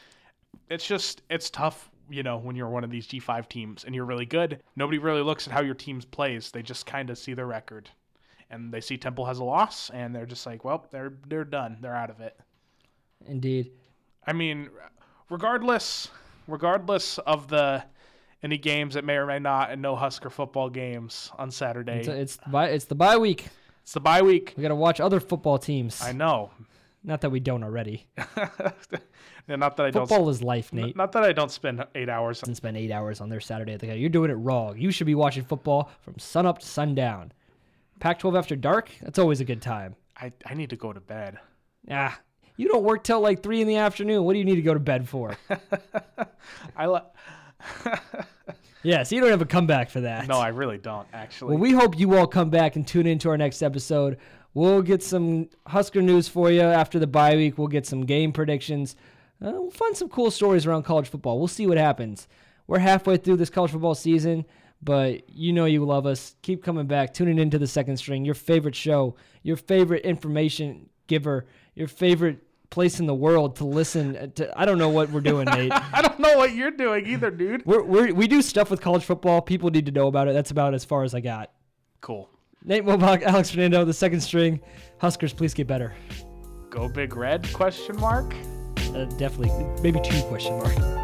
It's 0.69 0.87
just 0.87 1.21
it's 1.29 1.49
tough, 1.49 1.89
you 2.09 2.23
know, 2.23 2.37
when 2.37 2.55
you're 2.55 2.69
one 2.69 2.83
of 2.83 2.91
these 2.91 3.07
G5 3.07 3.49
teams 3.49 3.83
and 3.83 3.93
you're 3.93 4.05
really 4.05 4.25
good. 4.25 4.61
Nobody 4.75 4.99
really 4.99 5.21
looks 5.21 5.47
at 5.47 5.53
how 5.53 5.61
your 5.61 5.75
team 5.75 6.01
plays. 6.11 6.51
They 6.51 6.61
just 6.61 6.85
kind 6.85 7.09
of 7.09 7.17
see 7.17 7.33
their 7.33 7.47
record. 7.47 7.89
And 8.49 8.71
they 8.71 8.81
see 8.81 8.97
Temple 8.97 9.25
has 9.25 9.39
a 9.39 9.43
loss 9.43 9.89
and 9.89 10.15
they're 10.15 10.25
just 10.25 10.45
like, 10.45 10.63
"Well, 10.63 10.87
they're 10.91 11.13
they're 11.27 11.43
done. 11.43 11.77
They're 11.81 11.95
out 11.95 12.09
of 12.09 12.21
it." 12.21 12.39
Indeed. 13.25 13.71
I 14.25 14.33
mean, 14.33 14.69
regardless 15.29 16.09
regardless 16.47 17.17
of 17.19 17.47
the 17.47 17.83
any 18.43 18.57
games 18.57 18.93
that 18.93 19.05
may 19.05 19.15
or 19.15 19.25
may 19.25 19.39
not 19.39 19.71
and 19.71 19.81
no 19.81 19.95
Husker 19.95 20.29
football 20.29 20.69
games 20.69 21.31
on 21.37 21.49
Saturday. 21.49 21.99
It's, 21.99 22.07
it's, 22.07 22.35
the 22.37 22.49
bye, 22.49 22.69
it's 22.69 22.85
the 22.85 22.95
bye 22.95 23.17
week. 23.17 23.47
It's 23.81 23.93
the 23.93 23.99
bye 23.99 24.21
week. 24.21 24.53
We 24.55 24.61
got 24.61 24.69
to 24.69 24.75
watch 24.75 24.99
other 24.99 25.19
football 25.19 25.57
teams. 25.57 26.01
I 26.01 26.11
know. 26.11 26.51
Not 27.03 27.21
that 27.21 27.31
we 27.31 27.39
don't 27.39 27.63
already. 27.63 28.07
Yeah, 29.47 29.57
not 29.57 29.75
that 29.77 29.85
I 29.85 29.91
don't 29.91 30.07
Football 30.07 30.29
is 30.29 30.41
life, 30.41 30.71
Nate. 30.71 30.95
not 30.95 31.11
that 31.13 31.23
I 31.23 31.33
don't 31.33 31.51
spend 31.51 31.85
8 31.95 32.07
hours 32.07 32.41
And 32.43 32.55
spend 32.55 32.77
eight 32.77 32.91
hours 32.91 33.19
on 33.19 33.29
their 33.29 33.41
Saturday 33.41 33.73
at 33.73 33.81
the 33.81 33.87
You're 33.97 34.09
doing 34.09 34.31
it 34.31 34.35
wrong. 34.35 34.77
You 34.77 34.91
should 34.91 35.07
be 35.07 35.15
watching 35.15 35.43
football 35.43 35.91
from 36.01 36.17
sun 36.17 36.45
up 36.45 36.59
to 36.59 36.65
sundown. 36.65 37.33
Pac-12 37.99 38.37
after 38.37 38.55
dark. 38.55 38.89
That's 39.01 39.19
always 39.19 39.41
a 39.41 39.45
good 39.45 39.61
time. 39.61 39.95
I, 40.15 40.31
I 40.45 40.53
need 40.53 40.69
to 40.69 40.75
go 40.75 40.93
to 40.93 41.01
bed. 41.01 41.39
Ah, 41.91 42.17
you 42.55 42.69
don't 42.69 42.83
work 42.83 43.03
till 43.03 43.19
like 43.19 43.43
three 43.43 43.61
in 43.61 43.67
the 43.67 43.77
afternoon. 43.77 44.23
What 44.23 44.33
do 44.33 44.39
you 44.39 44.45
need 44.45 44.55
to 44.55 44.61
go 44.61 44.73
to 44.73 44.79
bed 44.79 45.09
for? 45.09 45.35
I 46.77 47.01
yeah, 48.83 49.03
so 49.03 49.15
you 49.15 49.21
don't 49.21 49.31
have 49.31 49.41
a 49.41 49.45
comeback 49.45 49.89
for 49.89 50.01
that. 50.01 50.27
No, 50.27 50.37
I 50.37 50.49
really 50.49 50.77
don't 50.77 51.07
actually. 51.13 51.51
Well, 51.51 51.59
we 51.59 51.71
hope 51.71 51.97
you 51.97 52.15
all 52.17 52.27
come 52.27 52.49
back 52.49 52.75
and 52.75 52.87
tune 52.87 53.07
into 53.07 53.29
our 53.29 53.37
next 53.37 53.61
episode. 53.61 54.17
We'll 54.53 54.81
get 54.81 55.01
some 55.01 55.49
Husker 55.67 56.01
news 56.01 56.27
for 56.27 56.51
you 56.51 56.61
after 56.61 56.99
the 56.99 57.07
bye 57.07 57.35
week. 57.35 57.57
We'll 57.57 57.67
get 57.67 57.87
some 57.87 58.05
game 58.05 58.31
predictions. 58.31 58.95
Uh, 59.43 59.51
we'll 59.51 59.71
find 59.71 59.97
some 59.97 60.09
cool 60.09 60.31
stories 60.31 60.65
around 60.65 60.83
college 60.83 61.09
football. 61.09 61.39
We'll 61.39 61.47
see 61.47 61.65
what 61.67 61.77
happens. 61.77 62.27
We're 62.67 62.79
halfway 62.79 63.17
through 63.17 63.37
this 63.37 63.49
college 63.49 63.71
football 63.71 63.95
season, 63.95 64.45
but 64.81 65.29
you 65.29 65.53
know 65.53 65.65
you 65.65 65.83
love 65.83 66.05
us. 66.05 66.35
Keep 66.43 66.63
coming 66.63 66.85
back, 66.85 67.13
tuning 67.13 67.39
into 67.39 67.57
the 67.57 67.67
second 67.67 67.97
string, 67.97 68.23
your 68.23 68.35
favorite 68.35 68.75
show, 68.75 69.15
your 69.41 69.57
favorite 69.57 70.05
information 70.05 70.89
giver, 71.07 71.45
your 71.75 71.87
favorite 71.87 72.43
place 72.73 72.99
in 72.99 73.05
the 73.05 73.13
world 73.13 73.55
to 73.57 73.65
listen 73.65 74.31
to. 74.31 74.59
I 74.59 74.65
don't 74.65 74.79
know 74.79 74.89
what 74.89 75.11
we're 75.11 75.21
doing, 75.21 75.45
Nate. 75.53 75.71
I 75.71 76.01
don't 76.01 76.19
know 76.19 76.37
what 76.37 76.53
you're 76.55 76.71
doing 76.71 77.05
either, 77.05 77.29
dude. 77.29 77.63
We're, 77.65 77.83
we're, 77.83 78.13
we 78.13 78.27
do 78.27 78.41
stuff 78.41 78.71
with 78.71 78.81
college 78.81 79.03
football. 79.05 79.41
People 79.41 79.69
need 79.69 79.85
to 79.85 79.91
know 79.91 80.07
about 80.07 80.27
it. 80.27 80.33
That's 80.33 80.49
about 80.49 80.73
as 80.73 80.83
far 80.83 81.03
as 81.03 81.13
I 81.13 81.21
got. 81.21 81.51
Cool. 82.01 82.29
Nate 82.65 82.83
Mobach, 82.83 83.21
Alex 83.23 83.51
Fernando, 83.51 83.85
the 83.85 83.93
second 83.93 84.21
string. 84.21 84.59
Huskers, 84.97 85.33
please 85.33 85.53
get 85.53 85.67
better. 85.67 85.93
Go 86.71 86.89
Big 86.89 87.15
Red? 87.15 87.47
Question 87.53 87.99
mark. 87.99 88.33
Uh, 88.95 89.05
definitely, 89.17 89.51
maybe 89.81 90.01
two 90.01 90.21
question 90.23 90.57
mark. 90.57 91.02